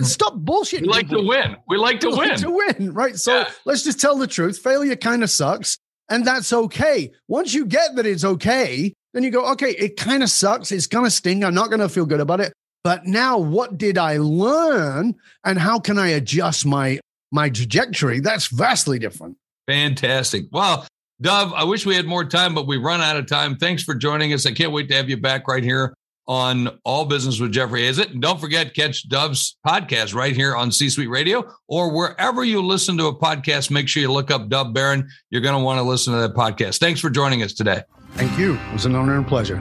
Stop 0.04 0.36
bullshitting. 0.36 0.82
We 0.82 0.88
like 0.89 1.10
to 1.10 1.21
win. 1.21 1.58
We 1.67 1.77
like 1.77 1.99
to 2.01 2.10
we 2.10 2.17
win. 2.17 2.30
Like 2.30 2.39
to 2.39 2.51
win, 2.51 2.93
right? 2.93 3.15
So 3.15 3.39
yeah. 3.39 3.49
let's 3.65 3.84
just 3.84 3.99
tell 3.99 4.15
the 4.15 4.27
truth. 4.27 4.60
Failure 4.60 4.95
kind 4.95 5.23
of 5.23 5.30
sucks, 5.32 5.80
and 6.08 6.23
that's 6.23 6.54
okay. 6.54 7.12
Once 7.27 7.54
you 7.54 7.65
get 7.65 7.95
that 7.95 8.06
it's 8.06 8.23
okay, 8.23 8.93
then 9.13 9.23
you 9.23 9.32
go, 9.32 9.51
okay, 9.54 9.71
it 9.71 9.97
kind 9.97 10.21
of 10.21 10.30
sucks. 10.30 10.71
It's 10.71 10.86
gonna 10.86 11.10
sting. 11.10 11.43
I'm 11.43 11.56
not 11.56 11.71
gonna 11.71 11.89
feel 11.89 12.06
good 12.06 12.19
about 12.19 12.41
it. 12.41 12.54
But 12.84 13.06
now, 13.06 13.39
what 13.39 13.77
did 13.77 13.97
I 13.97 14.17
learn, 14.17 15.15
and 15.43 15.58
how 15.58 15.80
can 15.80 15.97
I 15.97 16.10
adjust 16.10 16.63
my 16.63 16.99
my 17.32 17.50
trajectory? 17.50 18.20
That's 18.20 18.48
vastly 18.48 19.00
different. 19.00 19.38
Fantastic. 19.67 20.46
Well, 20.52 20.86
Dov, 21.22 21.54
I 21.54 21.63
wish 21.63 21.86
we 21.86 21.96
had 21.96 22.06
more 22.06 22.26
time, 22.26 22.56
but 22.56 22.67
we 22.67 22.78
run 22.78 23.00
out 23.00 23.15
of 23.15 23.28
time. 23.28 23.56
Thanks 23.56 23.84
for 23.84 23.94
joining 23.94 24.34
us. 24.34 24.46
I 24.46 24.52
can't 24.52 24.72
wait 24.72 24.89
to 24.89 24.96
have 24.96 25.10
you 25.10 25.17
back 25.17 25.48
right 25.48 25.63
here 25.63 25.94
on 26.28 26.80
All 26.84 27.06
Business 27.06 27.39
with 27.39 27.52
Jeffrey 27.52 27.82
Hayzlett. 27.82 28.12
And 28.12 28.22
don't 28.22 28.39
forget, 28.39 28.74
catch 28.74 29.08
Dov's 29.08 29.58
podcast 29.65 30.15
right 30.15 30.36
here 30.36 30.56
on 30.56 30.72
C 30.72 30.89
Suite 30.89 31.10
Radio 31.10 31.44
or 31.67 31.96
wherever 31.96 32.44
you 32.44 32.62
listen 32.62 32.98
to 32.98 33.08
a 33.08 33.15
podcast. 33.15 33.70
Make 33.70 33.88
sure 33.88 34.02
you 34.02 34.12
look 34.12 34.32
up 34.32 34.50
Dov 34.50 34.74
Baron. 34.74 35.08
You're 35.30 35.41
going 35.41 35.58
to 35.58 35.63
want 35.63 35.78
to 35.78 35.84
listen 35.84 36.13
to 36.13 36.20
that 36.22 36.34
podcast. 36.34 36.80
Thanks 36.80 37.00
for 37.00 37.10
joining 37.10 37.44
us 37.44 37.54
today. 37.54 37.84
Thank 38.13 38.38
you. 38.39 38.56
It 38.56 38.74
was 38.74 38.86
an 38.86 38.96
honor 38.96 39.17
and 39.17 39.28
pleasure. 39.28 39.58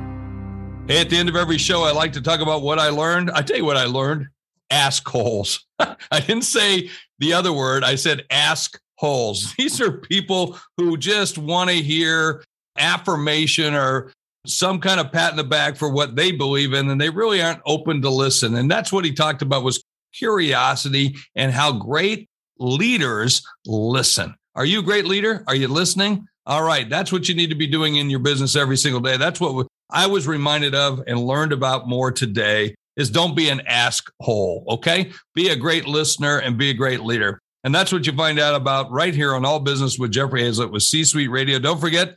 Hey, 0.87 1.00
at 1.00 1.11
the 1.11 1.16
end 1.16 1.28
of 1.28 1.37
every 1.37 1.59
show, 1.59 1.83
I 1.83 1.92
like 1.92 2.12
to 2.14 2.20
talk 2.20 2.40
about 2.40 2.62
what 2.62 2.78
I 2.78 2.88
learned. 2.88 3.30
I 3.30 3.42
tell 3.42 3.56
you 3.56 3.64
what 3.64 3.76
I 3.76 3.85
learned 3.85 4.26
ask 4.70 5.06
holes. 5.06 5.64
I 5.78 6.20
didn't 6.20 6.44
say 6.44 6.90
the 7.18 7.33
other 7.33 7.52
word, 7.52 7.85
I 7.85 7.96
said 7.96 8.24
ask 8.30 8.78
holes. 8.96 9.54
These 9.59 9.80
are 9.80 9.92
people 9.92 10.59
who 10.76 10.96
just 10.96 11.38
want 11.38 11.70
to 11.70 11.76
hear 11.76 12.44
affirmation 12.78 13.74
or 13.74 14.12
some 14.46 14.80
kind 14.80 15.00
of 15.00 15.12
pat 15.12 15.33
in 15.33 15.37
the 15.37 15.44
back 15.44 15.76
for 15.76 15.90
what 15.90 16.16
they 16.16 16.33
believe 16.33 16.72
in, 16.72 16.88
and 16.88 17.00
they 17.00 17.11
really 17.11 17.42
aren't 17.42 17.61
open 17.66 18.00
to 18.02 18.11
listen. 18.11 18.54
And 18.54 18.70
that's 18.70 18.92
what 18.92 19.04
he 19.04 19.12
talked 19.12 19.42
about 19.42 19.64
was 19.64 19.83
curiosity 20.14 21.16
and 21.35 21.52
how 21.52 21.72
great 21.72 22.28
leaders 22.59 23.42
listen. 23.66 24.35
Are 24.54 24.64
you 24.64 24.80
a 24.80 24.83
great 24.83 25.04
leader? 25.04 25.44
Are 25.46 25.54
you 25.54 25.68
listening? 25.68 26.26
All 26.46 26.62
right, 26.62 26.88
that's 26.88 27.12
what 27.12 27.28
you 27.28 27.35
need 27.35 27.50
to 27.50 27.54
be 27.54 27.66
doing 27.66 27.96
in 27.96 28.11
your 28.11 28.18
business 28.18 28.56
every 28.56 28.76
single 28.76 29.00
day. 29.00 29.16
That's 29.16 29.40
what 29.40 29.66
I 29.90 30.06
was 30.06 30.26
reminded 30.26 30.74
of 30.74 31.02
and 31.06 31.18
learned 31.18 31.52
about 31.52 31.88
more 31.88 32.11
today 32.11 32.74
is 33.00 33.10
don't 33.10 33.34
be 33.34 33.48
an 33.48 33.62
ask 33.66 34.12
hole, 34.20 34.64
okay? 34.68 35.10
Be 35.34 35.48
a 35.48 35.56
great 35.56 35.86
listener 35.86 36.38
and 36.38 36.58
be 36.58 36.70
a 36.70 36.74
great 36.74 37.00
leader. 37.00 37.40
And 37.64 37.74
that's 37.74 37.92
what 37.92 38.06
you 38.06 38.12
find 38.12 38.38
out 38.38 38.54
about 38.54 38.90
right 38.90 39.14
here 39.14 39.34
on 39.34 39.44
All 39.44 39.58
Business 39.60 39.98
with 39.98 40.12
Jeffrey 40.12 40.42
Hayzlett 40.42 40.70
with 40.70 40.82
C 40.82 41.04
Suite 41.04 41.30
Radio. 41.30 41.58
Don't 41.58 41.80
forget, 41.80 42.16